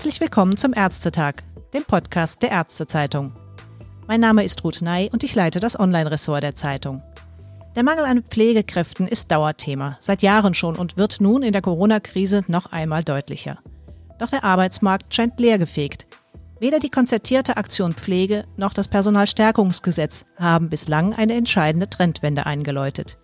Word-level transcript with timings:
Herzlich 0.00 0.22
willkommen 0.22 0.56
zum 0.56 0.72
Ärztetag, 0.72 1.42
dem 1.74 1.84
Podcast 1.84 2.40
der 2.40 2.52
Ärztezeitung. 2.52 3.34
Mein 4.06 4.20
Name 4.20 4.44
ist 4.44 4.64
Ruth 4.64 4.80
Ney 4.80 5.10
und 5.12 5.22
ich 5.24 5.34
leite 5.34 5.60
das 5.60 5.78
Online-Ressort 5.78 6.42
der 6.42 6.54
Zeitung. 6.54 7.02
Der 7.76 7.82
Mangel 7.82 8.06
an 8.06 8.22
Pflegekräften 8.22 9.06
ist 9.06 9.30
Dauerthema, 9.30 9.98
seit 10.00 10.22
Jahren 10.22 10.54
schon 10.54 10.76
und 10.76 10.96
wird 10.96 11.20
nun 11.20 11.42
in 11.42 11.52
der 11.52 11.60
Corona-Krise 11.60 12.44
noch 12.48 12.72
einmal 12.72 13.04
deutlicher. 13.04 13.58
Doch 14.18 14.30
der 14.30 14.42
Arbeitsmarkt 14.42 15.14
scheint 15.14 15.38
leergefegt. 15.38 16.06
Weder 16.58 16.78
die 16.78 16.88
konzertierte 16.88 17.58
Aktion 17.58 17.92
Pflege 17.92 18.46
noch 18.56 18.72
das 18.72 18.88
Personalstärkungsgesetz 18.88 20.24
haben 20.38 20.70
bislang 20.70 21.12
eine 21.12 21.34
entscheidende 21.34 21.90
Trendwende 21.90 22.46
eingeläutet. 22.46 23.18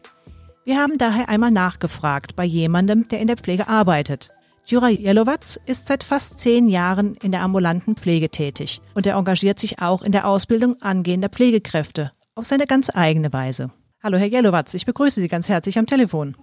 Wir 0.66 0.76
haben 0.76 0.98
daher 0.98 1.30
einmal 1.30 1.52
nachgefragt 1.52 2.36
bei 2.36 2.44
jemandem, 2.44 3.08
der 3.08 3.20
in 3.20 3.28
der 3.28 3.38
Pflege 3.38 3.66
arbeitet. 3.66 4.35
Jura 4.68 4.88
Jelowatz 4.88 5.60
ist 5.66 5.86
seit 5.86 6.02
fast 6.02 6.40
zehn 6.40 6.68
Jahren 6.68 7.14
in 7.22 7.30
der 7.30 7.42
ambulanten 7.42 7.94
Pflege 7.94 8.30
tätig 8.30 8.80
und 8.94 9.06
er 9.06 9.14
engagiert 9.14 9.60
sich 9.60 9.80
auch 9.80 10.02
in 10.02 10.10
der 10.10 10.26
Ausbildung 10.26 10.82
angehender 10.82 11.28
Pflegekräfte 11.28 12.10
auf 12.34 12.46
seine 12.46 12.66
ganz 12.66 12.90
eigene 12.92 13.32
Weise. 13.32 13.70
Hallo 14.02 14.18
Herr 14.18 14.26
Jelowatz, 14.26 14.74
ich 14.74 14.84
begrüße 14.84 15.20
Sie 15.20 15.28
ganz 15.28 15.48
herzlich 15.48 15.78
am 15.78 15.86
Telefon. 15.86 16.36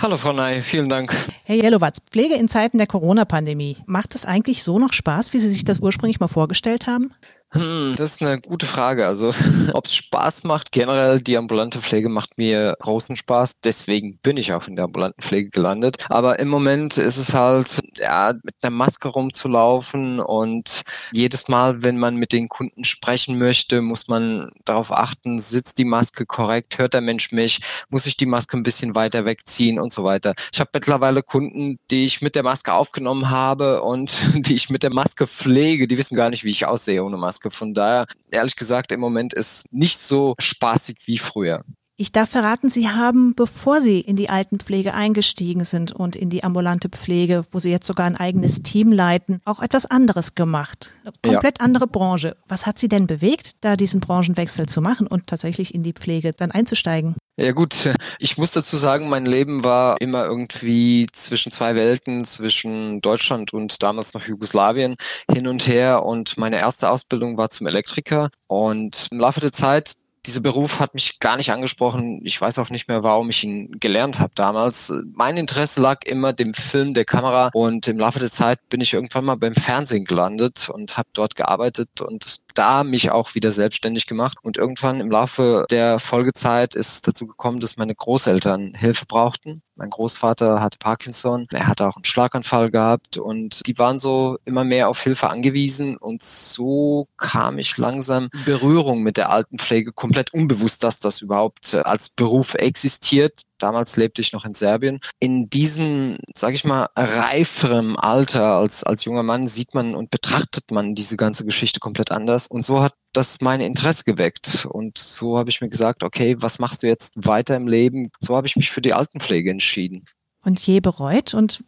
Hallo 0.00 0.16
Frau 0.16 0.32
Ney, 0.32 0.60
vielen 0.60 0.88
Dank. 0.88 1.16
Herr 1.42 1.56
Jelowatz, 1.56 1.98
Pflege 2.12 2.36
in 2.36 2.46
Zeiten 2.46 2.78
der 2.78 2.86
Corona-Pandemie, 2.86 3.78
macht 3.86 4.14
es 4.14 4.24
eigentlich 4.24 4.62
so 4.62 4.78
noch 4.78 4.92
Spaß, 4.92 5.32
wie 5.32 5.40
Sie 5.40 5.48
sich 5.48 5.64
das 5.64 5.80
ursprünglich 5.80 6.20
mal 6.20 6.28
vorgestellt 6.28 6.86
haben? 6.86 7.12
Hm, 7.54 7.94
das 7.96 8.14
ist 8.14 8.22
eine 8.22 8.40
gute 8.40 8.66
Frage. 8.66 9.06
Also, 9.06 9.32
ob 9.74 9.86
es 9.86 9.94
Spaß 9.94 10.42
macht, 10.42 10.72
generell 10.72 11.20
die 11.20 11.36
ambulante 11.36 11.78
Pflege 11.80 12.08
macht 12.08 12.36
mir 12.36 12.76
großen 12.80 13.14
Spaß. 13.14 13.60
Deswegen 13.60 14.18
bin 14.18 14.36
ich 14.36 14.52
auch 14.52 14.66
in 14.66 14.74
der 14.74 14.86
ambulanten 14.86 15.22
Pflege 15.22 15.50
gelandet. 15.50 16.04
Aber 16.08 16.40
im 16.40 16.48
Moment 16.48 16.98
ist 16.98 17.16
es 17.16 17.32
halt, 17.32 17.80
ja, 17.96 18.32
mit 18.42 18.56
einer 18.62 18.74
Maske 18.74 19.06
rumzulaufen 19.06 20.18
und 20.18 20.82
jedes 21.12 21.46
Mal, 21.46 21.84
wenn 21.84 21.96
man 21.96 22.16
mit 22.16 22.32
den 22.32 22.48
Kunden 22.48 22.82
sprechen 22.82 23.38
möchte, 23.38 23.82
muss 23.82 24.08
man 24.08 24.50
darauf 24.64 24.90
achten, 24.90 25.38
sitzt 25.38 25.78
die 25.78 25.84
Maske 25.84 26.26
korrekt, 26.26 26.78
hört 26.78 26.94
der 26.94 27.02
Mensch 27.02 27.30
mich, 27.30 27.60
muss 27.88 28.06
ich 28.06 28.16
die 28.16 28.26
Maske 28.26 28.56
ein 28.56 28.64
bisschen 28.64 28.96
weiter 28.96 29.26
wegziehen 29.26 29.78
und 29.78 29.92
so 29.92 30.02
weiter. 30.02 30.34
Ich 30.52 30.58
habe 30.58 30.70
mittlerweile 30.74 31.22
Kunden, 31.22 31.78
die 31.92 32.04
ich 32.04 32.20
mit 32.20 32.34
der 32.34 32.42
Maske 32.42 32.72
aufgenommen 32.72 33.30
habe 33.30 33.82
und 33.82 34.16
die 34.34 34.54
ich 34.54 34.70
mit 34.70 34.82
der 34.82 34.92
Maske 34.92 35.28
pflege, 35.28 35.86
die 35.86 35.98
wissen 35.98 36.16
gar 36.16 36.30
nicht, 36.30 36.42
wie 36.42 36.50
ich 36.50 36.66
aussehe 36.66 37.04
ohne 37.04 37.16
Maske. 37.16 37.43
Maske. 37.44 37.50
Von 37.50 37.74
daher, 37.74 38.06
ehrlich 38.30 38.56
gesagt, 38.56 38.92
im 38.92 39.00
Moment 39.00 39.32
ist 39.32 39.64
nicht 39.70 40.00
so 40.00 40.34
spaßig 40.38 40.98
wie 41.06 41.18
früher. 41.18 41.64
Ich 41.96 42.10
darf 42.10 42.30
verraten, 42.30 42.68
Sie 42.68 42.88
haben, 42.88 43.36
bevor 43.36 43.80
Sie 43.80 44.00
in 44.00 44.16
die 44.16 44.28
Altenpflege 44.28 44.94
eingestiegen 44.94 45.62
sind 45.62 45.92
und 45.92 46.16
in 46.16 46.28
die 46.28 46.42
ambulante 46.42 46.88
Pflege, 46.88 47.44
wo 47.52 47.60
Sie 47.60 47.70
jetzt 47.70 47.86
sogar 47.86 48.06
ein 48.06 48.16
eigenes 48.16 48.62
Team 48.62 48.90
leiten, 48.90 49.40
auch 49.44 49.60
etwas 49.60 49.86
anderes 49.86 50.34
gemacht. 50.34 50.94
Eine 51.04 51.34
komplett 51.34 51.58
ja. 51.60 51.64
andere 51.64 51.86
Branche. 51.86 52.36
Was 52.48 52.66
hat 52.66 52.80
Sie 52.80 52.88
denn 52.88 53.06
bewegt, 53.06 53.52
da 53.60 53.76
diesen 53.76 54.00
Branchenwechsel 54.00 54.66
zu 54.66 54.80
machen 54.80 55.06
und 55.06 55.28
tatsächlich 55.28 55.72
in 55.72 55.84
die 55.84 55.92
Pflege 55.92 56.32
dann 56.32 56.50
einzusteigen? 56.50 57.14
Ja 57.36 57.52
gut, 57.52 57.90
ich 58.18 58.38
muss 58.38 58.50
dazu 58.50 58.76
sagen, 58.76 59.08
mein 59.08 59.26
Leben 59.26 59.62
war 59.62 60.00
immer 60.00 60.24
irgendwie 60.24 61.06
zwischen 61.12 61.52
zwei 61.52 61.76
Welten, 61.76 62.24
zwischen 62.24 63.02
Deutschland 63.02 63.52
und 63.52 63.82
damals 63.84 64.14
noch 64.14 64.26
Jugoslawien 64.26 64.96
hin 65.32 65.46
und 65.46 65.66
her 65.68 66.04
und 66.04 66.38
meine 66.38 66.58
erste 66.58 66.90
Ausbildung 66.90 67.36
war 67.36 67.50
zum 67.50 67.66
Elektriker 67.68 68.30
und 68.46 69.08
im 69.10 69.18
Laufe 69.18 69.40
der 69.40 69.50
Zeit 69.50 69.94
dieser 70.26 70.40
Beruf 70.40 70.80
hat 70.80 70.94
mich 70.94 71.18
gar 71.20 71.36
nicht 71.36 71.50
angesprochen. 71.50 72.20
Ich 72.24 72.40
weiß 72.40 72.58
auch 72.58 72.70
nicht 72.70 72.88
mehr, 72.88 73.02
warum 73.02 73.30
ich 73.30 73.44
ihn 73.44 73.78
gelernt 73.78 74.20
habe 74.20 74.32
damals. 74.34 74.92
Mein 75.12 75.36
Interesse 75.36 75.80
lag 75.80 76.04
immer 76.04 76.32
dem 76.32 76.54
Film, 76.54 76.94
der 76.94 77.04
Kamera 77.04 77.50
und 77.52 77.86
im 77.88 77.98
Laufe 77.98 78.20
der 78.20 78.30
Zeit 78.30 78.58
bin 78.68 78.80
ich 78.80 78.94
irgendwann 78.94 79.24
mal 79.24 79.36
beim 79.36 79.54
Fernsehen 79.54 80.04
gelandet 80.04 80.68
und 80.68 80.96
habe 80.96 81.08
dort 81.12 81.34
gearbeitet 81.36 82.00
und 82.00 82.38
da 82.54 82.84
mich 82.84 83.10
auch 83.10 83.34
wieder 83.34 83.50
selbstständig 83.50 84.06
gemacht. 84.06 84.38
Und 84.42 84.56
irgendwann 84.56 85.00
im 85.00 85.10
Laufe 85.10 85.66
der 85.70 85.98
Folgezeit 85.98 86.74
ist 86.74 87.06
dazu 87.06 87.26
gekommen, 87.26 87.60
dass 87.60 87.76
meine 87.76 87.94
Großeltern 87.94 88.74
Hilfe 88.74 89.06
brauchten 89.06 89.62
mein 89.76 89.90
Großvater 89.90 90.60
hatte 90.60 90.78
Parkinson, 90.78 91.46
er 91.50 91.66
hatte 91.66 91.86
auch 91.86 91.96
einen 91.96 92.04
Schlaganfall 92.04 92.70
gehabt 92.70 93.18
und 93.18 93.66
die 93.66 93.76
waren 93.78 93.98
so 93.98 94.38
immer 94.44 94.64
mehr 94.64 94.88
auf 94.88 95.02
Hilfe 95.02 95.30
angewiesen 95.30 95.96
und 95.96 96.22
so 96.22 97.08
kam 97.16 97.58
ich 97.58 97.76
langsam 97.76 98.28
in 98.32 98.44
Berührung 98.44 99.02
mit 99.02 99.16
der 99.16 99.30
Altenpflege, 99.30 99.92
komplett 99.92 100.13
unbewusst, 100.32 100.84
dass 100.84 101.00
das 101.00 101.22
überhaupt 101.22 101.74
äh, 101.74 101.78
als 101.78 102.10
Beruf 102.10 102.54
existiert. 102.54 103.42
Damals 103.58 103.96
lebte 103.96 104.20
ich 104.20 104.32
noch 104.32 104.44
in 104.44 104.54
Serbien. 104.54 105.00
In 105.20 105.48
diesem, 105.48 106.18
sage 106.36 106.54
ich 106.54 106.64
mal, 106.64 106.88
reiferen 106.96 107.96
Alter 107.96 108.56
als, 108.56 108.84
als 108.84 109.04
junger 109.04 109.22
Mann 109.22 109.48
sieht 109.48 109.74
man 109.74 109.94
und 109.94 110.10
betrachtet 110.10 110.70
man 110.70 110.94
diese 110.94 111.16
ganze 111.16 111.44
Geschichte 111.44 111.80
komplett 111.80 112.10
anders. 112.10 112.46
Und 112.46 112.64
so 112.64 112.82
hat 112.82 112.94
das 113.12 113.40
mein 113.40 113.60
Interesse 113.60 114.04
geweckt. 114.04 114.66
Und 114.70 114.98
so 114.98 115.38
habe 115.38 115.50
ich 115.50 115.60
mir 115.60 115.68
gesagt, 115.68 116.02
okay, 116.02 116.36
was 116.38 116.58
machst 116.58 116.82
du 116.82 116.86
jetzt 116.86 117.12
weiter 117.16 117.56
im 117.56 117.68
Leben? 117.68 118.10
So 118.20 118.36
habe 118.36 118.46
ich 118.46 118.56
mich 118.56 118.70
für 118.70 118.82
die 118.82 118.92
Altenpflege 118.92 119.50
entschieden. 119.50 120.04
Und 120.44 120.60
je 120.60 120.80
bereut 120.80 121.32
und 121.32 121.64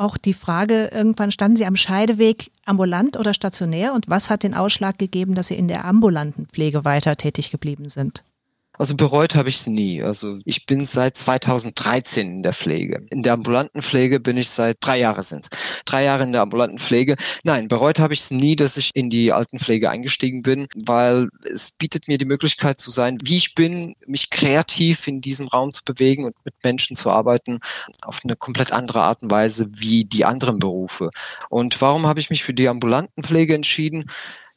auch 0.00 0.16
die 0.16 0.34
Frage, 0.34 0.90
irgendwann 0.92 1.30
standen 1.30 1.56
Sie 1.56 1.66
am 1.66 1.76
Scheideweg 1.76 2.50
ambulant 2.64 3.16
oder 3.18 3.34
stationär 3.34 3.92
und 3.94 4.08
was 4.08 4.30
hat 4.30 4.42
den 4.42 4.54
Ausschlag 4.54 4.98
gegeben, 4.98 5.34
dass 5.34 5.48
Sie 5.48 5.56
in 5.56 5.68
der 5.68 5.84
ambulanten 5.84 6.46
Pflege 6.46 6.84
weiter 6.84 7.16
tätig 7.16 7.50
geblieben 7.50 7.88
sind? 7.88 8.24
Also 8.80 8.96
bereut 8.96 9.34
habe 9.34 9.50
ich 9.50 9.56
es 9.56 9.66
nie. 9.66 10.02
Also 10.02 10.38
ich 10.46 10.64
bin 10.64 10.86
seit 10.86 11.14
2013 11.14 12.36
in 12.36 12.42
der 12.42 12.54
Pflege. 12.54 13.04
In 13.10 13.22
der 13.22 13.34
ambulanten 13.34 13.82
Pflege 13.82 14.20
bin 14.20 14.38
ich 14.38 14.48
seit 14.48 14.78
drei 14.80 14.98
Jahre 14.98 15.22
sind 15.22 15.48
Drei 15.84 16.04
Jahre 16.04 16.22
in 16.22 16.32
der 16.32 16.40
ambulanten 16.40 16.78
Pflege. 16.78 17.16
Nein, 17.44 17.68
bereut 17.68 17.98
habe 17.98 18.14
ich 18.14 18.20
es 18.20 18.30
nie, 18.30 18.56
dass 18.56 18.78
ich 18.78 18.90
in 18.94 19.10
die 19.10 19.34
Altenpflege 19.34 19.90
eingestiegen 19.90 20.40
bin, 20.40 20.66
weil 20.86 21.28
es 21.52 21.72
bietet 21.72 22.08
mir 22.08 22.16
die 22.16 22.24
Möglichkeit 22.24 22.80
zu 22.80 22.90
sein, 22.90 23.18
wie 23.22 23.36
ich 23.36 23.54
bin, 23.54 23.96
mich 24.06 24.30
kreativ 24.30 25.06
in 25.06 25.20
diesem 25.20 25.48
Raum 25.48 25.74
zu 25.74 25.84
bewegen 25.84 26.24
und 26.24 26.34
mit 26.46 26.54
Menschen 26.64 26.96
zu 26.96 27.10
arbeiten, 27.10 27.60
auf 28.00 28.20
eine 28.24 28.34
komplett 28.34 28.72
andere 28.72 29.02
Art 29.02 29.22
und 29.22 29.30
Weise 29.30 29.68
wie 29.76 30.06
die 30.06 30.24
anderen 30.24 30.58
Berufe. 30.58 31.10
Und 31.50 31.78
warum 31.82 32.06
habe 32.06 32.18
ich 32.18 32.30
mich 32.30 32.44
für 32.44 32.54
die 32.54 32.66
ambulanten 32.66 33.24
Pflege 33.24 33.54
entschieden? 33.54 34.06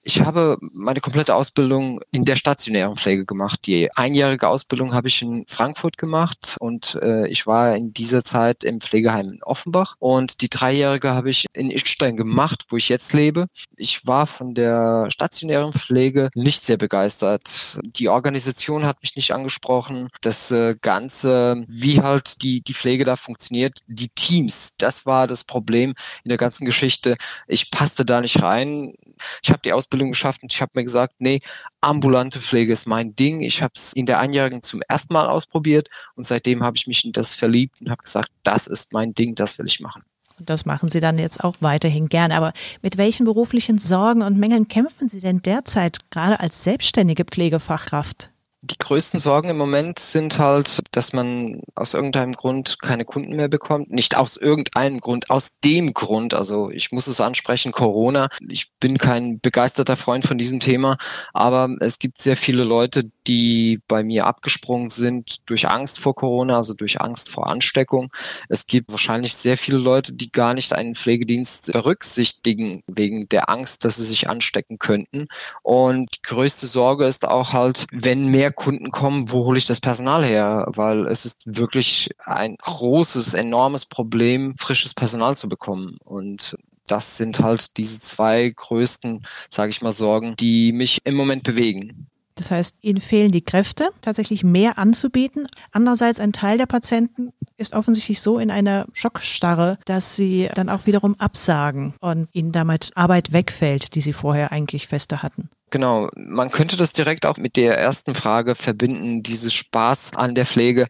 Ich 0.06 0.20
habe 0.20 0.58
meine 0.60 1.00
komplette 1.00 1.34
Ausbildung 1.34 2.02
in 2.12 2.26
der 2.26 2.36
stationären 2.36 2.98
Pflege 2.98 3.26
gemacht. 3.26 3.62
Die 3.66 3.90
einjährige 3.96 4.50
Ausbildung 4.50 4.94
habe 4.94 5.08
ich 5.08 5.22
in 5.22 5.46
Frankfurt 5.48 5.98
gemacht 5.98 6.58
und 6.60 7.00
äh, 7.02 7.26
ich 7.30 7.48
war 7.48 7.74
in 7.78 7.94
dieser 7.94 8.22
Zeit 8.26 8.66
im 8.66 8.82
Pflegeheim 8.82 9.32
in 9.32 9.44
Offenbach 9.44 9.96
und 10.00 10.42
die 10.42 10.50
dreijährige 10.50 11.14
habe 11.14 11.30
ich 11.30 11.46
in 11.54 11.72
Ischstein 11.72 12.18
gemacht, 12.18 12.66
wo 12.68 12.76
ich 12.76 12.90
jetzt 12.90 13.14
lebe. 13.14 13.48
Ich 13.78 14.06
war 14.06 14.28
von 14.28 14.54
der 14.54 15.10
stationären 15.10 15.72
Pflege 15.72 16.30
nicht 16.36 16.66
sehr 16.66 16.78
begeistert. 16.78 17.80
Die 17.86 18.10
Organisation 18.10 18.86
hat 18.86 19.02
mich 19.02 19.16
nicht 19.16 19.34
angesprochen. 19.34 20.10
Das 20.20 20.52
äh, 20.52 20.76
Ganze, 20.82 21.64
wie 21.70 22.02
halt 22.02 22.44
die, 22.44 22.60
die 22.60 22.74
Pflege 22.74 23.06
da 23.06 23.16
funktioniert, 23.16 23.80
die 23.88 24.10
Teams, 24.10 24.76
das 24.78 25.06
war 25.06 25.28
das 25.28 25.46
Problem 25.46 25.94
in 26.26 26.30
der 26.30 26.38
ganzen 26.38 26.66
Geschichte. 26.66 27.16
Ich 27.48 27.72
passte 27.72 28.04
da 28.04 28.20
nicht 28.20 28.42
rein. 28.42 28.96
Ich 29.42 29.50
habe 29.50 29.62
die 29.64 29.72
Ausbildung 29.72 29.93
Ausbildung 29.94 30.12
geschafft 30.12 30.42
und 30.42 30.52
ich 30.52 30.62
habe 30.62 30.72
mir 30.74 30.84
gesagt, 30.84 31.16
nee, 31.20 31.40
ambulante 31.80 32.40
Pflege 32.40 32.74
ist 32.74 32.88
mein 32.88 33.16
Ding. 33.16 33.42
Ich 33.42 33.62
habe 33.62 33.74
es 33.76 33.94
in 33.94 34.08
der 34.08 34.20
Einjährigen 34.20 34.64
zum 34.64 34.82
ersten 34.88 35.14
Mal 35.14 35.28
ausprobiert 35.28 35.88
und 36.16 36.26
seitdem 36.26 36.64
habe 36.64 36.76
ich 36.78 36.88
mich 36.88 37.06
in 37.06 37.12
das 37.12 37.36
verliebt 37.36 37.80
und 37.80 37.92
habe 37.92 38.02
gesagt, 38.02 38.30
das 38.42 38.66
ist 38.66 38.92
mein 38.92 39.14
Ding, 39.14 39.36
das 39.36 39.60
will 39.60 39.68
ich 39.68 39.80
machen. 39.80 40.02
Und 40.40 40.50
das 40.50 40.66
machen 40.66 40.90
Sie 40.90 41.00
dann 41.00 41.20
jetzt 41.20 41.44
auch 41.44 41.58
weiterhin 41.60 42.10
gern. 42.10 42.32
Aber 42.32 42.54
mit 42.82 42.98
welchen 42.98 43.26
beruflichen 43.26 43.78
Sorgen 43.78 44.24
und 44.24 44.40
Mängeln 44.40 44.68
kämpfen 44.68 45.08
Sie 45.08 45.20
denn 45.20 45.44
derzeit 45.44 46.10
gerade 46.10 46.40
als 46.40 46.64
selbstständige 46.64 47.24
Pflegefachkraft? 47.24 48.33
Die 48.66 48.78
größten 48.78 49.20
Sorgen 49.20 49.50
im 49.50 49.58
Moment 49.58 50.00
sind 50.00 50.40
halt, 50.40 50.80
dass 50.92 51.12
man 51.12 51.64
aus 51.76 51.94
irgendeinem 51.94 52.32
Grund 52.32 52.78
keine 52.82 53.04
Kunden 53.04 53.36
mehr 53.36 53.50
bekommt. 53.50 53.92
Nicht 53.92 54.16
aus 54.16 54.38
irgendeinem 54.38 55.02
Grund, 55.02 55.30
aus 55.30 55.60
dem 55.66 55.94
Grund. 55.94 56.34
Also 56.34 56.72
ich 56.72 56.94
muss 56.94 57.08
es 57.08 57.20
ansprechen, 57.20 57.74
Corona. 57.74 58.30
Ich 58.48 58.72
bin 58.80 58.98
kein 58.98 59.42
begeisterter 59.42 59.98
Freund 59.98 60.26
von 60.26 60.38
diesem 60.38 60.62
Thema, 60.62 60.98
aber 61.34 61.76
es 61.82 62.00
gibt 62.00 62.22
sehr 62.22 62.38
viele 62.38 62.64
Leute, 62.64 63.12
die 63.28 63.82
bei 63.90 64.02
mir 64.02 64.28
abgesprungen 64.28 64.90
sind 64.90 65.50
durch 65.50 65.68
Angst 65.68 66.00
vor 66.00 66.16
Corona, 66.16 66.56
also 66.56 66.74
durch 66.74 67.02
Angst 67.02 67.30
vor 67.30 67.48
Ansteckung. 67.48 68.14
Es 68.48 68.66
gibt 68.66 68.90
wahrscheinlich 68.90 69.36
sehr 69.36 69.58
viele 69.58 69.78
Leute, 69.78 70.14
die 70.14 70.32
gar 70.32 70.54
nicht 70.54 70.72
einen 70.72 70.96
Pflegedienst 70.96 71.74
berücksichtigen 71.74 72.82
wegen 72.88 73.28
der 73.28 73.50
Angst, 73.50 73.84
dass 73.84 73.98
sie 73.98 74.06
sich 74.06 74.30
anstecken 74.30 74.80
könnten. 74.80 75.28
Und 75.64 76.16
die 76.16 76.22
größte 76.22 76.68
Sorge 76.68 77.06
ist 77.06 77.28
auch 77.28 77.52
halt, 77.52 77.88
wenn 77.92 78.28
mehr 78.28 78.53
Kunden 78.54 78.92
kommen, 78.92 79.32
wo 79.32 79.46
hole 79.46 79.58
ich 79.58 79.66
das 79.66 79.82
Personal 79.82 80.24
her? 80.24 80.66
Weil 80.68 81.08
es 81.08 81.26
ist 81.26 81.42
wirklich 81.46 82.10
ein 82.24 82.56
großes, 82.58 83.34
enormes 83.34 83.86
Problem, 83.86 84.56
frisches 84.58 84.94
Personal 84.94 85.36
zu 85.36 85.50
bekommen. 85.50 85.98
Und 86.04 86.56
das 86.88 87.18
sind 87.18 87.40
halt 87.40 87.78
diese 87.78 88.00
zwei 88.00 88.50
größten, 88.56 89.26
sage 89.50 89.70
ich 89.70 89.82
mal, 89.82 89.92
Sorgen, 89.92 90.36
die 90.38 90.72
mich 90.72 91.00
im 91.04 91.16
Moment 91.16 91.44
bewegen. 91.44 92.08
Das 92.36 92.50
heißt, 92.50 92.78
ihnen 92.82 93.00
fehlen 93.00 93.32
die 93.32 93.44
Kräfte, 93.44 93.90
tatsächlich 94.02 94.44
mehr 94.44 94.78
anzubieten. 94.80 95.48
Andererseits, 95.72 96.20
ein 96.20 96.34
Teil 96.34 96.58
der 96.58 96.66
Patienten 96.66 97.32
ist 97.64 97.74
offensichtlich 97.74 98.22
so 98.22 98.38
in 98.38 98.52
einer 98.52 98.86
Schockstarre, 98.94 99.80
dass 99.86 100.16
sie 100.16 100.50
dann 100.54 100.70
auch 100.70 100.86
wiederum 100.86 101.16
absagen 101.20 101.94
und 102.00 102.30
ihnen 102.34 102.52
damit 102.52 102.92
Arbeit 102.96 103.34
wegfällt, 103.34 103.96
die 103.96 104.02
sie 104.02 104.14
vorher 104.14 104.52
eigentlich 104.52 104.88
feste 104.88 105.24
hatten. 105.24 105.50
Genau, 105.72 106.08
man 106.16 106.52
könnte 106.52 106.78
das 106.78 106.94
direkt 106.94 107.26
auch 107.26 107.38
mit 107.38 107.56
der 107.56 107.80
ersten 107.80 108.14
Frage 108.14 108.54
verbinden, 108.54 109.24
dieses 109.24 109.56
Spaß 109.56 110.12
an 110.16 110.36
der 110.36 110.46
Pflege. 110.46 110.86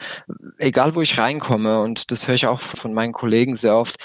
Egal 0.58 0.94
wo 0.96 1.02
ich 1.02 1.18
reinkomme, 1.18 1.80
und 1.80 2.12
das 2.12 2.28
höre 2.28 2.36
ich 2.36 2.48
auch 2.48 2.60
von 2.60 2.94
meinen 2.94 3.14
Kollegen 3.14 3.56
sehr 3.56 3.78
oft, 3.78 3.96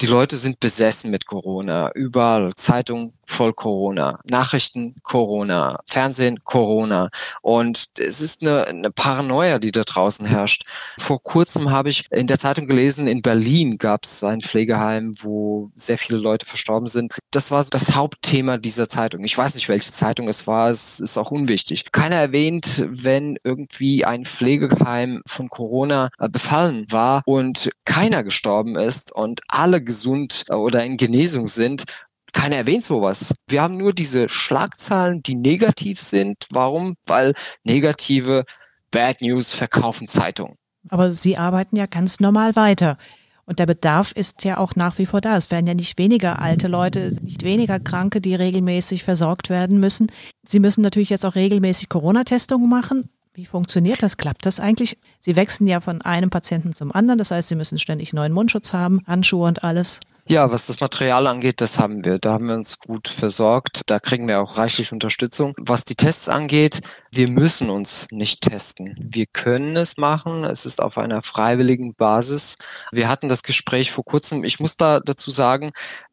die 0.00 0.06
Leute 0.06 0.36
sind 0.36 0.60
besessen 0.60 1.10
mit 1.10 1.26
Corona. 1.26 1.90
Überall 1.94 2.54
Zeitung 2.54 3.12
voll 3.30 3.52
Corona, 3.52 4.20
Nachrichten 4.28 4.96
Corona, 5.02 5.80
Fernsehen 5.86 6.40
Corona. 6.44 7.10
Und 7.42 7.86
es 7.98 8.20
ist 8.20 8.42
eine, 8.42 8.66
eine 8.66 8.90
Paranoia, 8.90 9.58
die 9.58 9.70
da 9.70 9.82
draußen 9.82 10.26
herrscht. 10.26 10.64
Vor 10.98 11.22
kurzem 11.22 11.70
habe 11.70 11.88
ich 11.88 12.06
in 12.10 12.26
der 12.26 12.38
Zeitung 12.38 12.66
gelesen, 12.66 13.06
in 13.06 13.22
Berlin 13.22 13.78
gab 13.78 14.04
es 14.04 14.22
ein 14.24 14.40
Pflegeheim, 14.40 15.12
wo 15.20 15.70
sehr 15.74 15.96
viele 15.98 16.18
Leute 16.18 16.46
verstorben 16.46 16.88
sind. 16.88 17.16
Das 17.30 17.50
war 17.50 17.64
das 17.64 17.94
Hauptthema 17.94 18.58
dieser 18.58 18.88
Zeitung. 18.88 19.24
Ich 19.24 19.36
weiß 19.38 19.54
nicht, 19.54 19.68
welche 19.68 19.92
Zeitung 19.92 20.28
es 20.28 20.46
war. 20.46 20.70
Es 20.70 21.00
ist 21.00 21.16
auch 21.16 21.30
unwichtig. 21.30 21.84
Keiner 21.92 22.16
erwähnt, 22.16 22.84
wenn 22.88 23.38
irgendwie 23.44 24.04
ein 24.04 24.24
Pflegeheim 24.24 25.22
von 25.26 25.48
Corona 25.48 26.10
äh, 26.18 26.28
befallen 26.28 26.86
war 26.90 27.22
und 27.26 27.70
keiner 27.84 28.24
gestorben 28.24 28.76
ist 28.76 29.12
und 29.12 29.40
alle 29.48 29.82
gesund 29.82 30.44
äh, 30.48 30.54
oder 30.54 30.84
in 30.84 30.96
Genesung 30.96 31.48
sind, 31.48 31.84
keiner 32.32 32.56
erwähnt 32.56 32.84
sowas. 32.84 33.34
Wir 33.46 33.62
haben 33.62 33.76
nur 33.76 33.92
diese 33.92 34.28
Schlagzahlen, 34.28 35.22
die 35.22 35.34
negativ 35.34 36.00
sind. 36.00 36.46
Warum? 36.50 36.94
Weil 37.06 37.34
negative 37.64 38.44
Bad 38.90 39.20
News 39.20 39.52
verkaufen 39.52 40.08
Zeitungen. 40.08 40.56
Aber 40.88 41.12
Sie 41.12 41.36
arbeiten 41.36 41.76
ja 41.76 41.86
ganz 41.86 42.20
normal 42.20 42.56
weiter. 42.56 42.96
Und 43.44 43.58
der 43.58 43.66
Bedarf 43.66 44.12
ist 44.12 44.44
ja 44.44 44.58
auch 44.58 44.76
nach 44.76 44.98
wie 44.98 45.06
vor 45.06 45.20
da. 45.20 45.36
Es 45.36 45.50
werden 45.50 45.66
ja 45.66 45.74
nicht 45.74 45.98
weniger 45.98 46.40
alte 46.40 46.68
Leute, 46.68 47.10
nicht 47.20 47.42
weniger 47.42 47.80
Kranke, 47.80 48.20
die 48.20 48.36
regelmäßig 48.36 49.02
versorgt 49.02 49.50
werden 49.50 49.80
müssen. 49.80 50.06
Sie 50.44 50.60
müssen 50.60 50.82
natürlich 50.82 51.10
jetzt 51.10 51.26
auch 51.26 51.34
regelmäßig 51.34 51.88
Corona-Testungen 51.88 52.68
machen. 52.68 53.10
Wie 53.32 53.46
funktioniert 53.46 54.02
das? 54.02 54.16
Klappt 54.16 54.46
das 54.46 54.60
eigentlich? 54.60 54.98
Sie 55.18 55.34
wechseln 55.34 55.66
ja 55.66 55.80
von 55.80 56.00
einem 56.02 56.30
Patienten 56.30 56.74
zum 56.74 56.92
anderen. 56.92 57.18
Das 57.18 57.30
heißt, 57.30 57.48
Sie 57.48 57.56
müssen 57.56 57.78
ständig 57.78 58.12
neuen 58.12 58.32
Mundschutz 58.32 58.72
haben, 58.72 59.00
Handschuhe 59.06 59.48
und 59.48 59.64
alles. 59.64 59.98
Ja, 60.30 60.52
was 60.52 60.66
das 60.66 60.78
Material 60.78 61.26
angeht, 61.26 61.60
das 61.60 61.80
haben 61.80 62.04
wir. 62.04 62.20
Da 62.20 62.34
haben 62.34 62.46
wir 62.46 62.54
uns 62.54 62.78
gut 62.78 63.08
versorgt. 63.08 63.80
Da 63.86 63.98
kriegen 63.98 64.28
wir 64.28 64.40
auch 64.40 64.56
reichlich 64.56 64.92
Unterstützung. 64.92 65.54
Was 65.58 65.84
die 65.84 65.96
Tests 65.96 66.28
angeht, 66.28 66.82
wir 67.10 67.26
müssen 67.26 67.68
uns 67.68 68.06
nicht 68.12 68.42
testen. 68.42 68.94
Wir 69.00 69.26
können 69.26 69.76
es 69.76 69.96
machen. 69.96 70.44
Es 70.44 70.64
ist 70.64 70.80
auf 70.80 70.98
einer 70.98 71.22
freiwilligen 71.22 71.94
Basis. 71.94 72.58
Wir 72.92 73.08
hatten 73.08 73.28
das 73.28 73.42
Gespräch 73.42 73.90
vor 73.90 74.04
kurzem. 74.04 74.44
Ich 74.44 74.60
muss 74.60 74.76
da 74.76 75.00
dazu 75.00 75.32
sagen, 75.32 75.72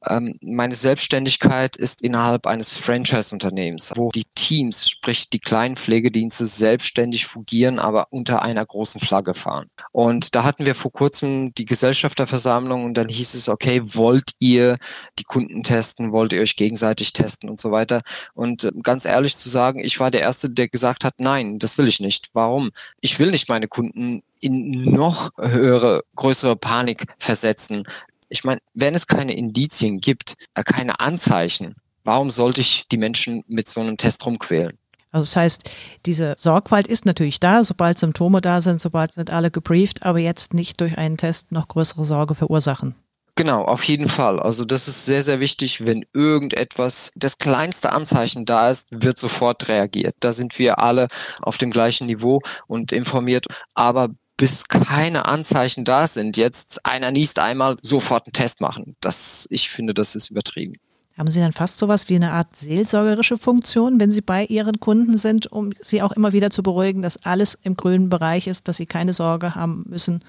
ähm, 0.09 0.39
meine 0.41 0.73
Selbstständigkeit 0.73 1.75
ist 1.75 2.01
innerhalb 2.01 2.47
eines 2.47 2.73
Franchise-Unternehmens, 2.73 3.93
wo 3.95 4.09
die 4.09 4.25
Teams, 4.33 4.89
sprich 4.89 5.29
die 5.29 5.39
kleinen 5.39 5.75
Pflegedienste, 5.75 6.47
selbstständig 6.47 7.27
fungieren, 7.27 7.77
aber 7.77 8.07
unter 8.09 8.41
einer 8.41 8.65
großen 8.65 8.99
Flagge 8.99 9.35
fahren. 9.35 9.69
Und 9.91 10.33
da 10.33 10.43
hatten 10.43 10.65
wir 10.65 10.73
vor 10.73 10.91
kurzem 10.91 11.53
die 11.53 11.65
Gesellschafterversammlung 11.65 12.85
und 12.85 12.95
dann 12.95 13.09
hieß 13.09 13.35
es, 13.35 13.49
okay, 13.49 13.81
wollt 14.07 14.31
ihr 14.39 14.77
die 15.19 15.25
Kunden 15.25 15.63
testen? 15.63 16.13
Wollt 16.13 16.31
ihr 16.31 16.41
euch 16.41 16.55
gegenseitig 16.55 17.11
testen 17.11 17.49
und 17.49 17.59
so 17.59 17.71
weiter? 17.71 18.03
Und 18.33 18.63
äh, 18.63 18.71
ganz 18.81 19.03
ehrlich 19.03 19.35
zu 19.35 19.49
sagen, 19.49 19.79
ich 19.83 19.99
war 19.99 20.11
der 20.11 20.21
Erste, 20.21 20.49
der 20.49 20.69
gesagt 20.69 21.03
hat, 21.03 21.15
nein, 21.17 21.59
das 21.59 21.77
will 21.77 21.89
ich 21.89 21.99
nicht. 21.99 22.29
Warum? 22.31 22.71
Ich 23.01 23.19
will 23.19 23.31
nicht 23.31 23.49
meine 23.49 23.67
Kunden 23.67 24.23
in 24.39 24.71
noch 24.93 25.31
höhere, 25.37 26.03
größere 26.15 26.55
Panik 26.55 27.03
versetzen. 27.19 27.83
Ich 28.29 28.45
meine, 28.45 28.61
wenn 28.73 28.95
es 28.95 29.07
keine 29.07 29.35
Indizien 29.35 29.99
gibt, 29.99 30.35
äh, 30.53 30.63
keine 30.63 31.01
Anzeichen, 31.01 31.75
warum 32.05 32.29
sollte 32.29 32.61
ich 32.61 32.85
die 32.89 32.97
Menschen 32.97 33.43
mit 33.47 33.67
so 33.67 33.81
einem 33.81 33.97
Test 33.97 34.25
rumquälen? 34.25 34.77
Also 35.11 35.23
das 35.23 35.35
heißt, 35.35 35.69
diese 36.05 36.35
Sorgfalt 36.37 36.87
ist 36.87 37.05
natürlich 37.05 37.41
da, 37.41 37.65
sobald 37.65 37.97
Symptome 37.97 38.39
da 38.39 38.61
sind, 38.61 38.79
sobald 38.79 39.11
sind 39.11 39.31
alle 39.31 39.51
gebrieft, 39.51 40.05
aber 40.05 40.19
jetzt 40.19 40.53
nicht 40.53 40.79
durch 40.79 40.97
einen 40.97 41.17
Test 41.17 41.51
noch 41.51 41.67
größere 41.67 42.05
Sorge 42.05 42.35
verursachen. 42.35 42.95
Genau, 43.37 43.61
auf 43.65 43.83
jeden 43.83 44.09
Fall. 44.09 44.39
Also 44.39 44.65
das 44.65 44.87
ist 44.87 45.05
sehr, 45.05 45.21
sehr 45.21 45.39
wichtig, 45.39 45.85
wenn 45.85 46.03
irgendetwas, 46.11 47.11
das 47.15 47.37
kleinste 47.37 47.91
Anzeichen 47.91 48.45
da 48.45 48.71
ist, 48.71 48.87
wird 48.89 49.19
sofort 49.19 49.69
reagiert. 49.69 50.15
Da 50.21 50.33
sind 50.33 50.57
wir 50.57 50.79
alle 50.79 51.07
auf 51.43 51.59
dem 51.59 51.69
gleichen 51.69 52.07
Niveau 52.07 52.41
und 52.65 52.91
informiert. 52.91 53.45
Aber 53.75 54.09
bis 54.37 54.67
keine 54.67 55.25
Anzeichen 55.27 55.85
da 55.85 56.07
sind, 56.07 56.35
jetzt 56.35 56.83
einer 56.83 57.11
niest 57.11 57.37
einmal, 57.37 57.77
sofort 57.83 58.25
einen 58.25 58.33
Test 58.33 58.59
machen. 58.59 58.95
Das, 59.01 59.45
ich 59.51 59.69
finde, 59.69 59.93
das 59.93 60.15
ist 60.15 60.31
übertrieben. 60.31 60.73
Haben 61.15 61.29
Sie 61.29 61.39
dann 61.39 61.53
fast 61.53 61.77
sowas 61.77 62.09
wie 62.09 62.15
eine 62.15 62.31
Art 62.31 62.55
seelsorgerische 62.55 63.37
Funktion, 63.37 63.99
wenn 63.99 64.09
Sie 64.09 64.21
bei 64.21 64.45
Ihren 64.45 64.79
Kunden 64.79 65.19
sind, 65.19 65.51
um 65.51 65.73
sie 65.79 66.01
auch 66.01 66.11
immer 66.11 66.33
wieder 66.33 66.49
zu 66.49 66.63
beruhigen, 66.63 67.03
dass 67.03 67.23
alles 67.23 67.55
im 67.61 67.77
grünen 67.77 68.09
Bereich 68.09 68.47
ist, 68.47 68.67
dass 68.67 68.77
sie 68.77 68.87
keine 68.87 69.13
Sorge 69.13 69.53
haben 69.53 69.83
müssen? 69.87 70.23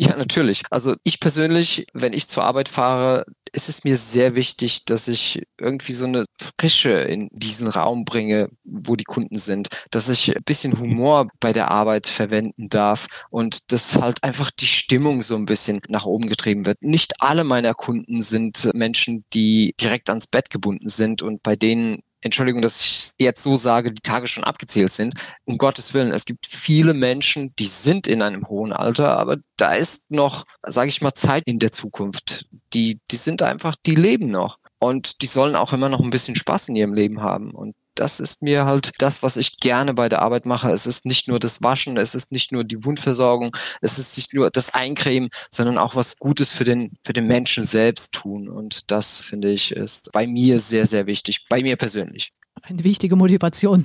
Ja, 0.00 0.16
natürlich. 0.16 0.62
Also 0.70 0.94
ich 1.02 1.18
persönlich, 1.18 1.84
wenn 1.92 2.12
ich 2.12 2.28
zur 2.28 2.44
Arbeit 2.44 2.68
fahre, 2.68 3.24
ist 3.52 3.68
es 3.68 3.82
mir 3.82 3.96
sehr 3.96 4.36
wichtig, 4.36 4.84
dass 4.84 5.08
ich 5.08 5.42
irgendwie 5.58 5.92
so 5.92 6.04
eine 6.04 6.24
Frische 6.60 6.90
in 6.92 7.28
diesen 7.32 7.66
Raum 7.66 8.04
bringe, 8.04 8.48
wo 8.62 8.94
die 8.94 9.02
Kunden 9.04 9.38
sind, 9.38 9.68
dass 9.90 10.08
ich 10.08 10.36
ein 10.36 10.44
bisschen 10.44 10.78
Humor 10.78 11.26
bei 11.40 11.52
der 11.52 11.72
Arbeit 11.72 12.06
verwenden 12.06 12.68
darf 12.68 13.08
und 13.30 13.72
dass 13.72 13.96
halt 13.96 14.22
einfach 14.22 14.52
die 14.52 14.68
Stimmung 14.68 15.22
so 15.22 15.34
ein 15.34 15.46
bisschen 15.46 15.80
nach 15.88 16.04
oben 16.06 16.28
getrieben 16.28 16.64
wird. 16.64 16.80
Nicht 16.80 17.14
alle 17.20 17.42
meiner 17.42 17.74
Kunden 17.74 18.22
sind 18.22 18.70
Menschen, 18.74 19.24
die 19.34 19.74
direkt 19.80 20.10
ans 20.10 20.28
Bett 20.28 20.48
gebunden 20.48 20.88
sind 20.88 21.22
und 21.22 21.42
bei 21.42 21.56
denen 21.56 22.04
Entschuldigung, 22.20 22.62
dass 22.62 22.80
ich 22.80 23.12
jetzt 23.18 23.42
so 23.42 23.54
sage, 23.56 23.92
die 23.92 24.02
Tage 24.02 24.26
schon 24.26 24.44
abgezählt 24.44 24.90
sind. 24.90 25.14
Um 25.44 25.56
Gottes 25.56 25.94
Willen, 25.94 26.12
es 26.12 26.24
gibt 26.24 26.46
viele 26.46 26.94
Menschen, 26.94 27.54
die 27.58 27.66
sind 27.66 28.08
in 28.08 28.22
einem 28.22 28.48
hohen 28.48 28.72
Alter, 28.72 29.16
aber 29.18 29.36
da 29.56 29.74
ist 29.74 30.02
noch, 30.10 30.44
sage 30.66 30.88
ich 30.88 31.00
mal, 31.00 31.14
Zeit 31.14 31.44
in 31.46 31.58
der 31.58 31.70
Zukunft. 31.70 32.46
Die, 32.74 32.98
die 33.10 33.16
sind 33.16 33.42
einfach, 33.42 33.76
die 33.86 33.94
leben 33.94 34.30
noch. 34.30 34.58
Und 34.80 35.22
die 35.22 35.26
sollen 35.26 35.56
auch 35.56 35.72
immer 35.72 35.88
noch 35.88 36.00
ein 36.00 36.10
bisschen 36.10 36.36
Spaß 36.36 36.68
in 36.68 36.76
ihrem 36.76 36.94
Leben 36.94 37.20
haben. 37.20 37.50
Und 37.50 37.74
das 37.98 38.20
ist 38.20 38.42
mir 38.42 38.64
halt 38.64 38.92
das, 38.98 39.22
was 39.22 39.36
ich 39.36 39.58
gerne 39.58 39.94
bei 39.94 40.08
der 40.08 40.22
Arbeit 40.22 40.46
mache. 40.46 40.70
Es 40.70 40.86
ist 40.86 41.04
nicht 41.04 41.28
nur 41.28 41.38
das 41.38 41.62
Waschen, 41.62 41.96
es 41.96 42.14
ist 42.14 42.30
nicht 42.32 42.52
nur 42.52 42.64
die 42.64 42.84
Wundversorgung, 42.84 43.56
es 43.80 43.98
ist 43.98 44.16
nicht 44.16 44.32
nur 44.34 44.50
das 44.50 44.72
Eincremen, 44.72 45.30
sondern 45.50 45.78
auch 45.78 45.96
was 45.96 46.18
Gutes 46.18 46.52
für 46.52 46.64
den, 46.64 46.92
für 47.04 47.12
den 47.12 47.26
Menschen 47.26 47.64
selbst 47.64 48.12
tun. 48.12 48.48
Und 48.48 48.90
das 48.90 49.20
finde 49.20 49.50
ich 49.50 49.72
ist 49.72 50.12
bei 50.12 50.26
mir 50.26 50.60
sehr, 50.60 50.86
sehr 50.86 51.06
wichtig, 51.06 51.46
bei 51.48 51.62
mir 51.62 51.76
persönlich. 51.76 52.30
Eine 52.62 52.84
wichtige 52.84 53.16
Motivation. 53.16 53.84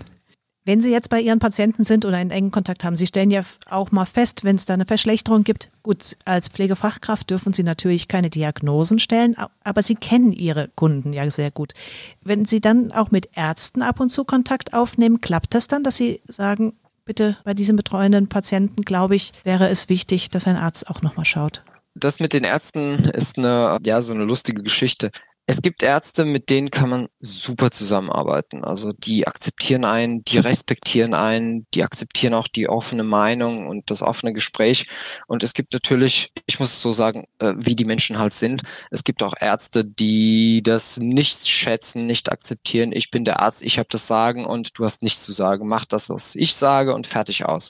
Wenn 0.65 0.79
Sie 0.79 0.91
jetzt 0.91 1.09
bei 1.09 1.19
Ihren 1.19 1.39
Patienten 1.39 1.83
sind 1.83 2.05
oder 2.05 2.15
einen 2.15 2.31
engen 2.31 2.51
Kontakt 2.51 2.85
haben, 2.85 2.95
Sie 2.95 3.05
stellen 3.05 3.31
ja 3.31 3.41
auch 3.69 3.91
mal 3.91 4.05
fest, 4.05 4.45
wenn 4.45 4.55
es 4.55 4.65
da 4.65 4.73
eine 4.73 4.85
Verschlechterung 4.85 5.43
gibt. 5.43 5.69
Gut, 5.83 6.15
als 6.23 6.47
Pflegefachkraft 6.47 7.29
dürfen 7.29 7.51
Sie 7.51 7.63
natürlich 7.63 8.07
keine 8.07 8.29
Diagnosen 8.29 8.99
stellen, 8.99 9.35
aber 9.65 9.81
Sie 9.81 9.95
kennen 9.95 10.31
Ihre 10.31 10.69
Kunden 10.75 11.11
ja 11.11 11.29
sehr 11.29 11.51
gut. 11.51 11.73
Wenn 12.21 12.45
Sie 12.45 12.61
dann 12.61 12.93
auch 12.93 13.11
mit 13.11 13.29
Ärzten 13.33 13.81
ab 13.81 13.99
und 13.99 14.07
zu 14.07 14.23
Kontakt 14.23 14.73
aufnehmen, 14.73 15.19
klappt 15.19 15.53
das 15.53 15.67
dann, 15.67 15.83
dass 15.83 15.97
Sie 15.97 16.21
sagen, 16.29 16.73
bitte 17.03 17.35
bei 17.43 17.53
diesem 17.53 17.75
betreuenden 17.75 18.29
Patienten, 18.29 18.83
glaube 18.83 19.15
ich, 19.15 19.33
wäre 19.43 19.67
es 19.67 19.89
wichtig, 19.89 20.29
dass 20.29 20.47
ein 20.47 20.55
Arzt 20.55 20.89
auch 20.89 21.01
nochmal 21.01 21.25
schaut? 21.25 21.63
Das 21.95 22.21
mit 22.21 22.31
den 22.31 22.45
Ärzten 22.45 22.99
ist 23.09 23.37
eine, 23.37 23.79
ja, 23.85 24.01
so 24.01 24.13
eine 24.13 24.23
lustige 24.23 24.63
Geschichte. 24.63 25.11
Es 25.45 25.61
gibt 25.61 25.83
Ärzte, 25.83 26.23
mit 26.23 26.49
denen 26.49 26.71
kann 26.71 26.89
man 26.89 27.09
super 27.19 27.69
zusammenarbeiten. 27.69 28.63
Also 28.63 28.93
die 28.93 29.27
akzeptieren 29.27 29.83
einen, 29.83 30.23
die 30.23 30.37
respektieren 30.37 31.13
einen, 31.13 31.67
die 31.73 31.83
akzeptieren 31.83 32.33
auch 32.33 32.47
die 32.47 32.69
offene 32.69 33.03
Meinung 33.03 33.67
und 33.67 33.91
das 33.91 34.03
offene 34.03 34.31
Gespräch. 34.31 34.87
Und 35.27 35.43
es 35.43 35.53
gibt 35.53 35.73
natürlich, 35.73 36.31
ich 36.45 36.61
muss 36.61 36.79
so 36.79 36.93
sagen, 36.93 37.25
äh, 37.39 37.55
wie 37.57 37.75
die 37.75 37.83
Menschen 37.83 38.19
halt 38.19 38.31
sind. 38.31 38.61
Es 38.89 39.03
gibt 39.03 39.21
auch 39.21 39.33
Ärzte, 39.37 39.83
die 39.83 40.61
das 40.63 40.97
nicht 40.97 41.45
schätzen, 41.45 42.07
nicht 42.07 42.31
akzeptieren. 42.31 42.93
Ich 42.93 43.11
bin 43.11 43.25
der 43.25 43.41
Arzt, 43.41 43.63
ich 43.63 43.77
habe 43.77 43.89
das 43.91 44.07
Sagen 44.07 44.45
und 44.45 44.79
du 44.79 44.85
hast 44.85 45.03
nichts 45.03 45.23
zu 45.25 45.33
sagen. 45.33 45.67
Mach 45.67 45.83
das, 45.83 46.07
was 46.07 46.35
ich 46.35 46.55
sage 46.55 46.95
und 46.95 47.05
fertig 47.05 47.43
aus. 47.45 47.69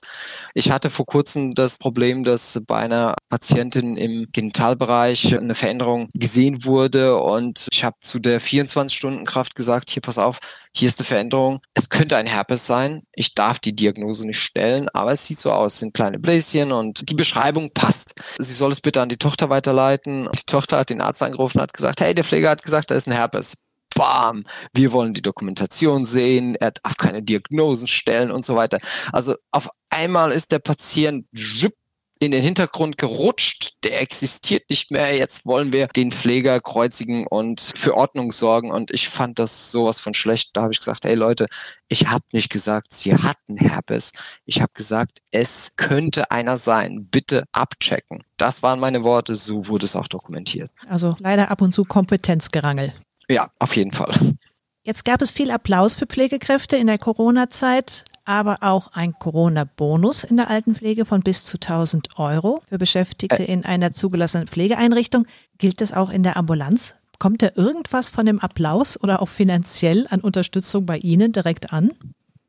Ich 0.54 0.70
hatte 0.70 0.92
vor 0.92 1.08
kurzem 1.08 1.56
das 1.56 1.80
Problem, 1.80 2.24
dass 2.24 2.62
bei 2.68 2.78
einer 2.78 3.16
Patientin 3.30 3.98
im 3.98 4.28
Genitalbereich 4.32 5.36
eine 5.36 5.56
Veränderung 5.56 6.12
gesehen 6.14 6.66
wurde 6.66 7.18
und 7.18 7.63
ich 7.72 7.84
habe 7.84 7.98
zu 8.00 8.20
der 8.20 8.42
24-Stunden-Kraft 8.42 9.56
gesagt, 9.56 9.90
hier 9.90 10.02
pass 10.02 10.18
auf, 10.18 10.40
hier 10.76 10.88
ist 10.88 11.00
eine 11.00 11.06
Veränderung. 11.06 11.62
Es 11.74 11.90
könnte 11.90 12.18
ein 12.18 12.26
Herpes 12.26 12.66
sein. 12.66 13.04
Ich 13.14 13.36
darf 13.36 13.60
die 13.60 13.76
Diagnose 13.76 14.26
nicht 14.26 14.40
stellen, 14.40 14.90
aber 14.90 15.12
es 15.12 15.26
sieht 15.26 15.40
so 15.40 15.52
aus, 15.52 15.74
es 15.74 15.80
sind 15.80 15.94
kleine 15.94 16.20
Bläschen 16.20 16.72
und 16.72 17.10
die 17.10 17.14
Beschreibung 17.14 17.72
passt. 17.74 18.14
Sie 18.40 18.54
soll 18.54 18.72
es 18.72 18.82
bitte 18.82 19.02
an 19.02 19.10
die 19.10 19.18
Tochter 19.18 19.50
weiterleiten. 19.50 20.30
Die 20.38 20.46
Tochter 20.46 20.78
hat 20.78 20.90
den 20.90 21.02
Arzt 21.02 21.22
angerufen 21.22 21.60
und 21.60 21.64
hat 21.64 21.74
gesagt, 21.74 22.02
hey, 22.02 22.16
der 22.16 22.24
Pfleger 22.24 22.50
hat 22.50 22.64
gesagt, 22.64 22.92
da 22.92 22.96
ist 22.96 23.08
ein 23.08 23.14
Herpes. 23.14 23.54
Bam, 23.96 24.44
wir 24.74 24.92
wollen 24.92 25.14
die 25.14 25.22
Dokumentation 25.22 26.04
sehen, 26.04 26.56
er 26.56 26.72
darf 26.72 26.98
keine 26.98 27.22
Diagnosen 27.22 27.88
stellen 27.88 28.32
und 28.32 28.44
so 28.44 28.56
weiter. 28.56 28.80
Also 29.12 29.36
auf 29.52 29.70
einmal 29.92 30.32
ist 30.32 30.52
der 30.52 30.60
Patient 30.60 31.28
in 32.20 32.32
den 32.32 32.42
Hintergrund 32.42 32.98
gerutscht. 32.98 33.74
Der 33.84 34.02
existiert 34.02 34.70
nicht 34.70 34.92
mehr. 34.92 35.16
Jetzt 35.16 35.46
wollen 35.46 35.74
wir 35.74 35.88
den 35.88 36.12
Pfleger 36.12 36.60
kreuzigen 36.62 37.28
und 37.28 37.74
für 37.76 37.96
Ordnung 37.96 38.32
sorgen. 38.32 38.72
Und 38.72 38.92
ich 38.92 39.10
fand 39.10 39.40
das 39.40 39.72
sowas 39.72 40.00
von 40.00 40.14
schlecht. 40.14 40.52
Da 40.54 40.64
habe 40.64 40.74
ich 40.74 40.80
gesagt, 40.80 41.06
hey 41.06 41.16
Leute, 41.16 41.48
ich 41.90 42.08
habe 42.08 42.24
nicht 42.32 42.50
gesagt, 42.50 42.94
sie 42.94 43.16
hatten 43.16 43.58
Herpes. 43.58 44.14
Ich 44.46 44.62
habe 44.62 44.72
gesagt, 44.74 45.20
es 45.32 45.74
könnte 45.76 46.32
einer 46.32 46.58
sein. 46.58 47.08
Bitte 47.10 47.44
abchecken. 47.52 48.24
Das 48.38 48.64
waren 48.64 48.80
meine 48.80 49.04
Worte. 49.04 49.36
So 49.36 49.68
wurde 49.68 49.86
es 49.86 49.96
auch 49.96 50.08
dokumentiert. 50.08 50.72
Also 50.88 51.16
leider 51.20 51.52
ab 51.52 51.62
und 51.62 51.72
zu 51.72 51.84
Kompetenzgerangel. 51.84 52.94
Ja, 53.30 53.50
auf 53.60 53.76
jeden 53.76 53.92
Fall. 53.92 54.12
Jetzt 54.86 55.06
gab 55.06 55.22
es 55.22 55.32
viel 55.32 55.50
Applaus 55.50 55.96
für 55.96 56.06
Pflegekräfte 56.06 56.76
in 56.76 56.88
der 56.88 56.98
Corona-Zeit, 56.98 58.04
aber 58.26 58.58
auch 58.62 58.90
ein 58.94 59.14
Corona-Bonus 59.14 60.24
in 60.24 60.38
der 60.38 60.50
Altenpflege 60.50 61.06
von 61.06 61.22
bis 61.22 61.44
zu 61.44 61.58
1000 61.58 62.20
Euro 62.20 62.62
für 62.70 62.78
Beschäftigte 62.78 63.44
in 63.44 63.66
einer 63.66 63.94
zugelassenen 63.94 64.48
Pflegeeinrichtung. 64.48 65.28
Gilt 65.58 65.82
das 65.82 65.94
auch 65.94 66.10
in 66.10 66.24
der 66.24 66.38
Ambulanz? 66.38 66.96
Kommt 67.20 67.42
da 67.42 67.50
irgendwas 67.56 68.10
von 68.10 68.26
dem 68.26 68.40
Applaus 68.40 69.02
oder 69.02 69.22
auch 69.22 69.30
finanziell 69.30 70.08
an 70.10 70.22
Unterstützung 70.22 70.86
bei 70.86 70.98
Ihnen 70.98 71.32
direkt 71.32 71.72
an? 71.72 71.92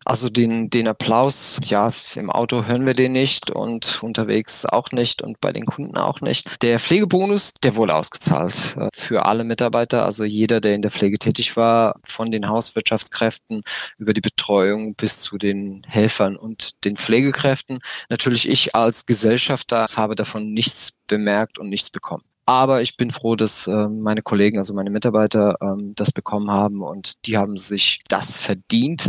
Also 0.05 0.29
den, 0.29 0.69
den 0.69 0.87
Applaus, 0.87 1.59
ja, 1.65 1.91
im 2.15 2.31
Auto 2.31 2.67
hören 2.67 2.85
wir 2.85 2.93
den 2.93 3.13
nicht 3.13 3.51
und 3.51 4.03
unterwegs 4.03 4.67
auch 4.67 4.91
nicht 4.93 5.23
und 5.23 5.41
bei 5.41 5.53
den 5.53 5.65
Kunden 5.65 5.97
auch 5.97 6.21
nicht. 6.21 6.63
Der 6.63 6.79
Pflegebonus, 6.79 7.55
der 7.55 7.75
wurde 7.75 7.95
ausgezahlt 7.95 8.77
äh, 8.79 8.89
für 8.93 9.25
alle 9.25 9.45
Mitarbeiter, 9.45 10.05
also 10.05 10.25
jeder, 10.25 10.61
der 10.61 10.75
in 10.75 10.83
der 10.83 10.91
Pflege 10.91 11.19
tätig 11.19 11.57
war, 11.57 12.01
von 12.05 12.31
den 12.31 12.49
Hauswirtschaftskräften 12.49 13.63
über 13.97 14.13
die 14.13 14.21
Betreuung 14.21 14.95
bis 14.95 15.21
zu 15.21 15.39
den 15.39 15.83
Helfern 15.89 16.37
und 16.37 16.85
den 16.85 16.97
Pflegekräften. 16.97 17.79
Natürlich 18.11 18.49
ich 18.49 18.75
als 18.75 19.07
Gesellschafter 19.07 19.85
habe 19.97 20.17
davon 20.17 20.53
nichts 20.53 20.93
bemerkt 21.07 21.59
und 21.59 21.71
nichts 21.71 21.89
bekommen. 21.89 22.25
Aber 22.47 22.83
ich 22.83 22.99
bin 22.99 23.11
froh, 23.11 23.37
dass 23.37 23.67
äh, 23.67 23.89
meine 23.89 24.21
Kollegen, 24.21 24.59
also 24.59 24.75
meine 24.75 24.91
Mitarbeiter, 24.91 25.57
ähm, 25.63 25.95
das 25.97 26.13
bekommen 26.13 26.51
haben 26.51 26.83
und 26.83 27.27
die 27.27 27.39
haben 27.39 27.57
sich 27.57 28.01
das 28.09 28.37
verdient 28.37 29.09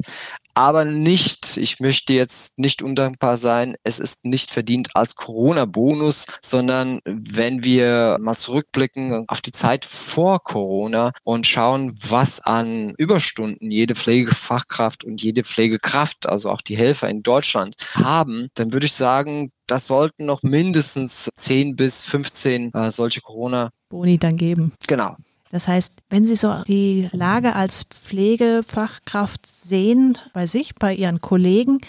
aber 0.55 0.85
nicht, 0.85 1.57
ich 1.57 1.79
möchte 1.79 2.13
jetzt 2.13 2.57
nicht 2.57 2.81
undankbar 2.81 3.37
sein, 3.37 3.75
es 3.83 3.99
ist 3.99 4.25
nicht 4.25 4.51
verdient 4.51 4.89
als 4.95 5.15
Corona-Bonus, 5.15 6.25
sondern 6.41 6.99
wenn 7.05 7.63
wir 7.63 8.17
mal 8.21 8.35
zurückblicken 8.35 9.25
auf 9.27 9.41
die 9.41 9.51
Zeit 9.51 9.85
vor 9.85 10.43
Corona 10.43 11.11
und 11.23 11.45
schauen, 11.45 11.95
was 12.07 12.39
an 12.39 12.93
Überstunden 12.97 13.69
jede 13.69 13.95
Pflegefachkraft 13.95 15.03
und 15.03 15.21
jede 15.21 15.43
Pflegekraft, 15.43 16.27
also 16.27 16.49
auch 16.49 16.61
die 16.61 16.77
Helfer 16.77 17.09
in 17.09 17.21
Deutschland 17.21 17.75
haben, 17.93 18.47
dann 18.55 18.71
würde 18.71 18.85
ich 18.85 18.93
sagen, 18.93 19.51
das 19.67 19.87
sollten 19.87 20.25
noch 20.25 20.41
mindestens 20.41 21.29
10 21.35 21.75
bis 21.75 22.03
15 22.03 22.73
äh, 22.73 22.91
solche 22.91 23.21
Corona 23.21 23.71
Boni 23.89 24.17
dann 24.17 24.35
geben. 24.35 24.73
Genau. 24.87 25.15
Das 25.55 25.69
heißt, 25.69 25.93
wenn 26.09 26.25
Sie 26.25 26.35
so 26.35 26.53
die 26.67 27.07
Lage 27.13 27.55
als 27.55 27.85
Pflegefachkraft 27.85 29.45
sehen 29.45 30.17
bei 30.33 30.47
sich, 30.47 30.75
bei 30.75 30.93
Ihren 30.93 31.21
Kollegen, 31.21 31.79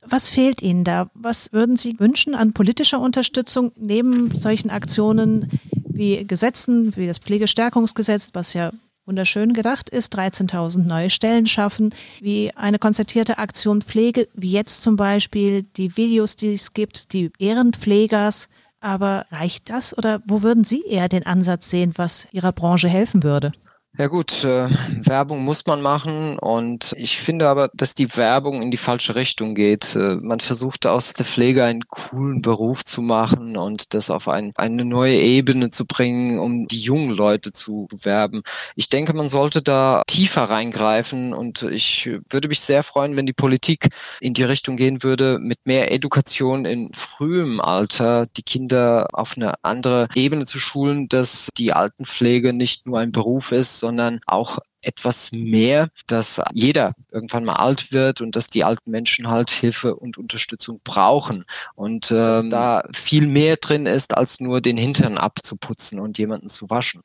was 0.00 0.28
fehlt 0.28 0.62
Ihnen 0.62 0.82
da? 0.82 1.10
Was 1.12 1.52
würden 1.52 1.76
Sie 1.76 2.00
wünschen 2.00 2.34
an 2.34 2.54
politischer 2.54 3.00
Unterstützung 3.00 3.70
neben 3.76 4.30
solchen 4.30 4.70
Aktionen 4.70 5.60
wie 5.86 6.24
Gesetzen, 6.26 6.96
wie 6.96 7.06
das 7.06 7.18
Pflegestärkungsgesetz, 7.18 8.30
was 8.32 8.54
ja 8.54 8.70
wunderschön 9.04 9.52
gedacht 9.52 9.90
ist, 9.90 10.16
13.000 10.16 10.84
neue 10.84 11.10
Stellen 11.10 11.44
schaffen, 11.44 11.94
wie 12.20 12.50
eine 12.56 12.78
konzertierte 12.78 13.36
Aktion 13.36 13.82
Pflege, 13.82 14.26
wie 14.32 14.52
jetzt 14.52 14.80
zum 14.80 14.96
Beispiel 14.96 15.64
die 15.76 15.98
Videos, 15.98 16.34
die 16.34 16.54
es 16.54 16.72
gibt, 16.72 17.12
die 17.12 17.30
Ehrenpflegers, 17.38 18.48
aber 18.82 19.26
reicht 19.30 19.70
das 19.70 19.96
oder 19.96 20.20
wo 20.26 20.42
würden 20.42 20.64
Sie 20.64 20.82
eher 20.82 21.08
den 21.08 21.24
Ansatz 21.24 21.70
sehen, 21.70 21.92
was 21.96 22.28
Ihrer 22.32 22.52
Branche 22.52 22.88
helfen 22.88 23.22
würde? 23.22 23.52
Ja 23.98 24.06
gut, 24.06 24.42
äh, 24.42 24.70
Werbung 25.04 25.44
muss 25.44 25.66
man 25.66 25.82
machen 25.82 26.38
und 26.38 26.94
ich 26.96 27.18
finde 27.18 27.46
aber, 27.46 27.68
dass 27.74 27.92
die 27.94 28.16
Werbung 28.16 28.62
in 28.62 28.70
die 28.70 28.78
falsche 28.78 29.16
Richtung 29.16 29.54
geht. 29.54 29.94
Äh, 29.94 30.16
man 30.16 30.40
versucht 30.40 30.86
aus 30.86 31.12
der 31.12 31.26
Pflege 31.26 31.62
einen 31.64 31.86
coolen 31.88 32.40
Beruf 32.40 32.86
zu 32.86 33.02
machen 33.02 33.58
und 33.58 33.92
das 33.92 34.08
auf 34.08 34.28
ein, 34.28 34.52
eine 34.56 34.86
neue 34.86 35.16
Ebene 35.16 35.68
zu 35.68 35.84
bringen, 35.84 36.38
um 36.38 36.66
die 36.68 36.80
jungen 36.80 37.10
Leute 37.10 37.52
zu 37.52 37.86
werben. 38.02 38.40
Ich 38.76 38.88
denke, 38.88 39.12
man 39.12 39.28
sollte 39.28 39.60
da 39.60 40.00
tiefer 40.06 40.44
reingreifen 40.44 41.34
und 41.34 41.62
ich 41.62 42.08
würde 42.30 42.48
mich 42.48 42.60
sehr 42.60 42.84
freuen, 42.84 43.18
wenn 43.18 43.26
die 43.26 43.34
Politik 43.34 43.88
in 44.22 44.32
die 44.32 44.44
Richtung 44.44 44.78
gehen 44.78 45.02
würde, 45.02 45.38
mit 45.38 45.58
mehr 45.66 45.92
Education 45.92 46.64
in 46.64 46.90
frühem 46.94 47.60
Alter 47.60 48.24
die 48.38 48.42
Kinder 48.42 49.08
auf 49.12 49.34
eine 49.36 49.52
andere 49.62 50.08
Ebene 50.14 50.46
zu 50.46 50.58
schulen, 50.58 51.08
dass 51.08 51.50
die 51.58 51.74
Altenpflege 51.74 52.54
nicht 52.54 52.86
nur 52.86 52.98
ein 52.98 53.12
Beruf 53.12 53.52
ist, 53.52 53.81
sondern 53.82 54.20
auch 54.26 54.60
etwas 54.80 55.32
mehr, 55.32 55.88
dass 56.06 56.40
jeder 56.52 56.94
irgendwann 57.10 57.44
mal 57.44 57.56
alt 57.56 57.90
wird 57.90 58.20
und 58.20 58.36
dass 58.36 58.46
die 58.46 58.62
alten 58.62 58.92
Menschen 58.92 59.28
halt 59.28 59.50
Hilfe 59.50 59.96
und 59.96 60.18
Unterstützung 60.18 60.80
brauchen 60.84 61.44
und 61.74 62.12
ähm, 62.12 62.48
da 62.48 62.84
viel 62.92 63.26
mehr 63.26 63.56
drin 63.56 63.86
ist, 63.86 64.16
als 64.16 64.38
nur 64.38 64.60
den 64.60 64.76
Hintern 64.76 65.18
abzuputzen 65.18 65.98
und 65.98 66.16
jemanden 66.18 66.48
zu 66.48 66.70
waschen. 66.70 67.02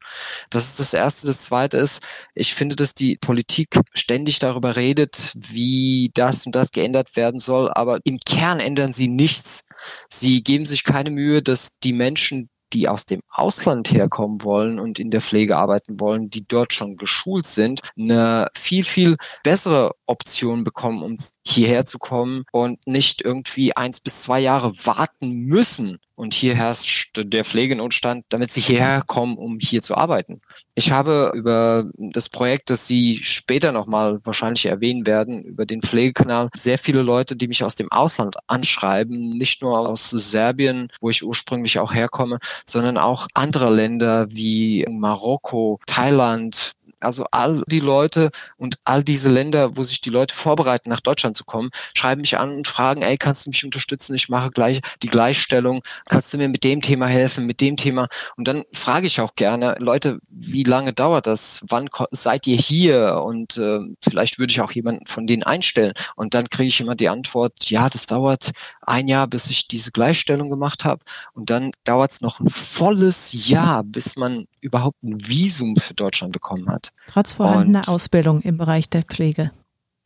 Das 0.52 0.66
ist 0.66 0.80
das 0.80 0.94
Erste. 0.94 1.26
Das 1.26 1.42
Zweite 1.42 1.78
ist, 1.78 2.04
ich 2.36 2.54
finde, 2.54 2.76
dass 2.76 2.94
die 2.94 3.18
Politik 3.18 3.80
ständig 3.96 4.38
darüber 4.38 4.76
redet, 4.76 5.34
wie 5.36 6.12
das 6.14 6.46
und 6.46 6.56
das 6.56 6.72
geändert 6.72 7.16
werden 7.16 7.40
soll, 7.40 7.72
aber 7.72 8.00
im 8.04 8.20
Kern 8.20 8.60
ändern 8.60 8.94
sie 8.94 9.08
nichts. 9.08 9.64
Sie 10.10 10.44
geben 10.44 10.66
sich 10.66 10.84
keine 10.84 11.10
Mühe, 11.10 11.42
dass 11.42 11.72
die 11.84 11.94
Menschen, 11.94 12.50
die 12.74 12.88
aus 12.88 13.06
dem 13.06 13.22
Ausland 13.30 13.92
herkommen 13.92 14.44
wollen 14.44 14.80
und 14.80 15.00
in 15.00 15.12
der 15.12 15.22
Pflege 15.22 15.58
arbeiten 15.58 16.00
wollen, 16.00 16.30
die 16.30 16.46
dort 16.48 16.74
schon 16.74 16.98
geschult 16.98 17.46
sind, 17.46 17.82
eine 17.98 18.50
viel, 18.56 18.84
viel 18.84 19.16
bessere 19.44 19.92
Option 20.06 20.64
bekommen, 20.64 21.02
um 21.02 21.18
hierher 21.50 21.86
zu 21.86 22.00
kommen 22.00 22.44
und 22.52 22.86
nicht 22.88 23.22
irgendwie 23.22 23.76
eins 23.76 24.00
bis 24.00 24.22
zwei 24.22 24.40
Jahre 24.40 24.74
warten 24.86 25.32
müssen. 25.32 26.00
Und 26.16 26.34
hier 26.34 26.56
herrscht 26.56 27.20
der 27.24 27.46
Pflegenotstand, 27.46 28.26
damit 28.30 28.52
sie 28.52 28.60
hierher 28.60 29.04
kommen, 29.06 29.38
um 29.38 29.60
hier 29.60 29.84
zu 29.84 29.96
arbeiten. 29.96 30.42
Ich 30.74 30.92
habe 30.92 31.32
über 31.36 31.86
das 31.96 32.30
Projekt, 32.30 32.72
das 32.72 32.88
Sie 32.88 33.18
später 33.24 33.72
nochmal 33.72 34.20
wahrscheinlich 34.24 34.66
erwähnen 34.66 35.06
werden, 35.06 35.44
über 35.44 35.68
den 35.68 35.84
Pflegekanal, 35.84 36.50
sehr 36.56 36.80
viele 36.80 37.04
Leute, 37.04 37.36
die 37.36 37.48
mich 37.48 37.64
aus 37.64 37.76
dem 37.76 37.92
Ausland 37.92 38.36
anschreiben, 38.48 39.30
nicht 39.30 39.62
nur 39.62 39.78
aus 39.78 40.10
Serbien, 40.10 40.92
wo 41.02 41.12
ich 41.12 41.24
ursprünglich 41.24 41.78
auch 41.78 41.94
herkomme, 41.94 42.40
sondern 42.66 42.98
auch 42.98 43.28
andere 43.36 43.72
Länder 43.72 44.26
wie 44.32 44.86
Marokko, 44.90 45.80
Thailand, 45.86 46.74
also 47.00 47.26
all 47.32 47.64
die 47.68 47.80
Leute 47.80 48.32
und 48.58 48.78
all 48.84 49.04
diese 49.04 49.30
Länder, 49.30 49.78
wo 49.78 49.84
sich 49.84 50.02
die 50.02 50.10
Leute 50.10 50.34
vorbereiten, 50.34 50.90
nach 50.90 51.00
Deutschland 51.00 51.36
zu 51.36 51.44
kommen, 51.44 51.70
schreiben 51.94 52.22
mich 52.22 52.38
an 52.38 52.52
und 52.52 52.68
fragen, 52.68 53.02
ey, 53.02 53.18
kannst 53.18 53.46
du 53.46 53.50
mich 53.50 53.64
unterstützen? 53.64 54.16
Ich 54.16 54.30
mache 54.30 54.52
gleich 54.52 54.82
die 55.02 55.08
Gleichstellung. 55.08 55.82
Kannst 56.10 56.34
du 56.34 56.38
mir 56.38 56.50
mit 56.50 56.64
dem 56.64 56.82
Thema 56.82 57.08
helfen, 57.08 57.46
mit 57.46 57.62
dem 57.62 57.78
Thema? 57.78 58.08
Und 58.36 58.48
dann 58.48 58.64
frage 58.74 59.08
ich 59.08 59.22
auch 59.22 59.36
gerne, 59.36 59.76
Leute, 59.80 60.20
wie 60.30 60.64
lange 60.64 60.94
dauert 60.94 61.28
das? 61.28 61.62
Wann 61.68 61.90
seid 62.12 62.48
ihr 62.48 62.58
hier? 62.58 63.22
Und 63.24 63.58
äh, 63.58 63.80
vielleicht 64.04 64.40
würde 64.40 64.52
ich 64.52 64.62
auch 64.62 64.72
jemanden 64.72 65.06
von 65.06 65.28
denen 65.28 65.44
einstellen. 65.44 65.94
Und 66.16 66.34
dann 66.34 66.50
kriege 66.50 66.68
ich 66.68 66.80
immer 66.80 66.96
die 66.96 67.10
Antwort, 67.10 67.70
ja, 67.70 67.90
das 67.90 68.06
dauert 68.06 68.52
ein 68.82 69.08
Jahr, 69.08 69.28
bis 69.28 69.50
ich 69.50 69.68
diese 69.68 69.92
Gleichstellung 69.92 70.50
gemacht 70.50 70.86
habe. 70.86 71.04
Und 71.34 71.50
dann 71.50 71.72
dauert 71.84 72.12
es 72.12 72.22
noch 72.22 72.40
ein 72.40 72.50
volles 72.50 73.48
Jahr, 73.48 73.84
bis 73.84 74.16
man 74.16 74.48
überhaupt 74.62 75.04
ein 75.04 75.18
Visum 75.20 75.76
für 75.76 75.94
Deutschland 75.94 76.34
bekommen 76.34 76.70
hat. 76.70 76.90
Trotz 77.08 77.34
vorhandener 77.34 77.80
Und 77.80 77.90
Ausbildung 77.90 78.42
im 78.42 78.58
Bereich 78.58 78.90
der 78.90 79.04
Pflege 79.04 79.52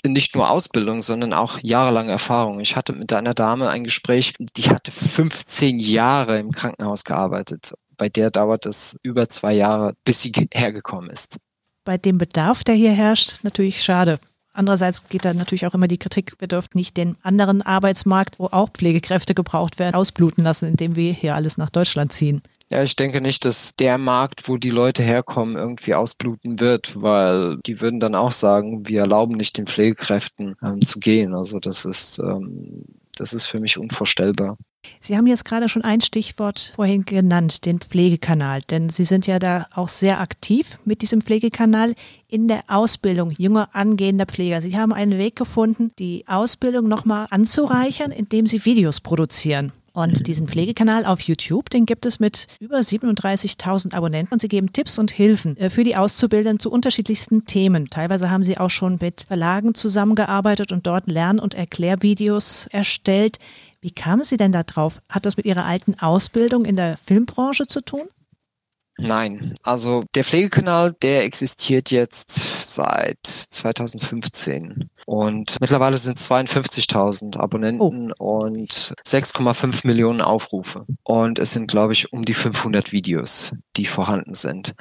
nicht 0.04 0.36
nur 0.36 0.50
Ausbildung, 0.50 1.02
sondern 1.02 1.34
auch 1.34 1.60
jahrelange 1.62 2.12
Erfahrung. 2.12 2.60
Ich 2.60 2.76
hatte 2.76 2.94
mit 2.94 3.14
einer 3.14 3.34
Dame 3.34 3.70
ein 3.70 3.84
Gespräch, 3.84 4.34
die 4.40 4.70
hatte 4.70 4.92
15 4.92 5.80
Jahre 5.80 6.40
im 6.40 6.52
Krankenhaus 6.52 7.04
gearbeitet. 7.04 7.74
Bei 7.98 8.10
der 8.10 8.32
dauert 8.32 8.66
es 8.66 8.98
über 9.04 9.30
zwei 9.30 9.54
Jahre, 9.54 9.96
bis 10.06 10.22
sie 10.22 10.32
hergekommen 10.52 11.10
ist. 11.10 11.38
Bei 11.84 11.98
dem 11.98 12.18
Bedarf, 12.18 12.64
der 12.64 12.76
hier 12.76 12.92
herrscht, 12.92 13.44
natürlich 13.44 13.84
schade. 13.84 14.20
Andererseits 14.54 15.08
geht 15.08 15.24
da 15.24 15.34
natürlich 15.34 15.66
auch 15.66 15.74
immer 15.74 15.88
die 15.88 15.98
Kritik, 15.98 16.34
wir 16.40 16.48
dürfen 16.48 16.72
nicht 16.74 16.98
den 16.98 17.16
anderen 17.24 17.62
Arbeitsmarkt, 17.62 18.38
wo 18.38 18.48
auch 18.48 18.70
Pflegekräfte 18.70 19.34
gebraucht 19.34 19.80
werden, 19.80 19.96
ausbluten 19.96 20.44
lassen, 20.44 20.68
indem 20.68 20.96
wir 20.96 21.14
hier 21.14 21.36
alles 21.36 21.58
nach 21.58 21.70
Deutschland 21.70 22.12
ziehen. 22.12 22.42
Ja, 22.72 22.82
ich 22.84 22.96
denke 22.96 23.20
nicht, 23.20 23.44
dass 23.44 23.76
der 23.76 23.98
Markt, 23.98 24.48
wo 24.48 24.56
die 24.56 24.70
Leute 24.70 25.04
herkommen, 25.04 25.58
irgendwie 25.58 25.94
ausbluten 25.94 26.62
wird, 26.62 27.02
weil 27.02 27.58
die 27.66 27.82
würden 27.82 28.00
dann 28.00 28.16
auch 28.16 28.32
sagen, 28.32 28.88
wir 28.88 29.02
erlauben 29.02 29.36
nicht 29.36 29.58
den 29.58 29.68
Pflegekräften 29.68 30.56
ähm, 30.64 30.82
zu 30.82 31.00
gehen. 31.00 31.36
Also 31.36 31.60
das 31.60 31.84
ist, 31.84 32.20
ähm, 32.20 32.86
das 33.18 33.34
ist 33.34 33.48
für 33.48 33.60
mich 33.60 33.78
unvorstellbar. 33.78 34.58
Sie 35.02 35.18
haben 35.18 35.28
jetzt 35.28 35.44
gerade 35.44 35.68
schon 35.68 35.84
ein 35.84 36.00
Stichwort 36.00 36.72
vorhin 36.74 37.04
genannt, 37.04 37.66
den 37.66 37.82
Pflegekanal, 37.82 38.62
denn 38.62 38.90
Sie 38.90 39.04
sind 39.04 39.28
ja 39.28 39.38
da 39.38 39.68
auch 39.76 39.90
sehr 39.90 40.22
aktiv 40.22 40.80
mit 40.86 41.02
diesem 41.02 41.22
Pflegekanal 41.22 41.94
in 42.30 42.48
der 42.48 42.64
Ausbildung 42.68 43.32
junger 43.38 43.70
angehender 43.74 44.26
Pfleger. 44.26 44.62
Sie 44.62 44.78
haben 44.78 44.94
einen 44.94 45.18
Weg 45.18 45.36
gefunden, 45.36 45.92
die 46.00 46.24
Ausbildung 46.26 46.88
nochmal 46.88 47.28
anzureichern, 47.32 48.12
indem 48.12 48.48
Sie 48.48 48.64
Videos 48.64 49.02
produzieren 49.02 49.74
Und 49.94 50.28
diesen 50.28 50.48
Pflegekanal 50.48 51.06
auf 51.06 51.20
YouTube, 51.22 51.70
den 51.70 51.86
gibt 51.86 52.06
es 52.06 52.20
mit 52.20 52.48
über 52.60 52.78
37.000 52.78 53.94
Abonnenten 53.94 54.34
und 54.34 54.40
sie 54.40 54.48
geben 54.48 54.72
Tipps 54.72 54.98
und 54.98 55.12
Hilfen 55.12 55.58
äh, 55.58 55.70
für 55.70 55.84
die 55.84 55.98
Auszubildenden 55.98 56.60
zu 56.60 56.72
unterschiedlichsten 56.72 57.46
Themen. 57.46 57.90
Teilweise 57.90 58.30
haben 58.30 58.44
sie 58.44 58.58
auch 58.58 58.70
schon 58.70 58.98
mit 59.02 59.26
Verlagen 59.28 59.74
zusammengearbeitet 59.74 60.72
und 60.72 60.88
dort 60.88 61.08
Lern- 61.08 61.40
und 61.40 61.56
Erklärvideos 61.56 62.68
erstellt. 62.72 63.38
Wie 63.82 63.92
kamen 63.92 64.24
Sie 64.24 64.38
denn 64.38 64.52
da 64.52 64.64
drauf? 64.64 65.02
Hat 65.10 65.26
das 65.26 65.38
mit 65.38 65.46
Ihrer 65.46 65.66
alten 65.66 66.00
Ausbildung 66.00 66.66
in 66.66 66.76
der 66.76 66.98
Filmbranche 66.98 67.68
zu 67.68 67.82
tun? 67.82 68.04
Nein, 68.98 69.56
also 69.64 70.04
der 70.14 70.24
Pflegekanal, 70.24 70.94
der 71.02 71.24
existiert 71.24 71.90
jetzt 71.90 72.32
seit 72.64 73.18
2015 73.24 74.91
und 75.06 75.58
mittlerweile 75.60 75.98
sind 75.98 76.18
52.000 76.18 77.38
Abonnenten 77.38 78.14
oh. 78.18 78.42
und 78.42 78.94
6,5 79.06 79.86
Millionen 79.86 80.22
Aufrufe 80.22 80.86
und 81.04 81.40
es 81.40 81.52
sind, 81.52 81.68
glaube 81.68 81.94
ich, 81.94 82.12
um 82.14 82.24
die 82.24 82.34
500 82.34 82.92
Videos, 82.92 83.54
die 83.78 83.86
vorhanden 83.86 84.36
sind 84.36 84.74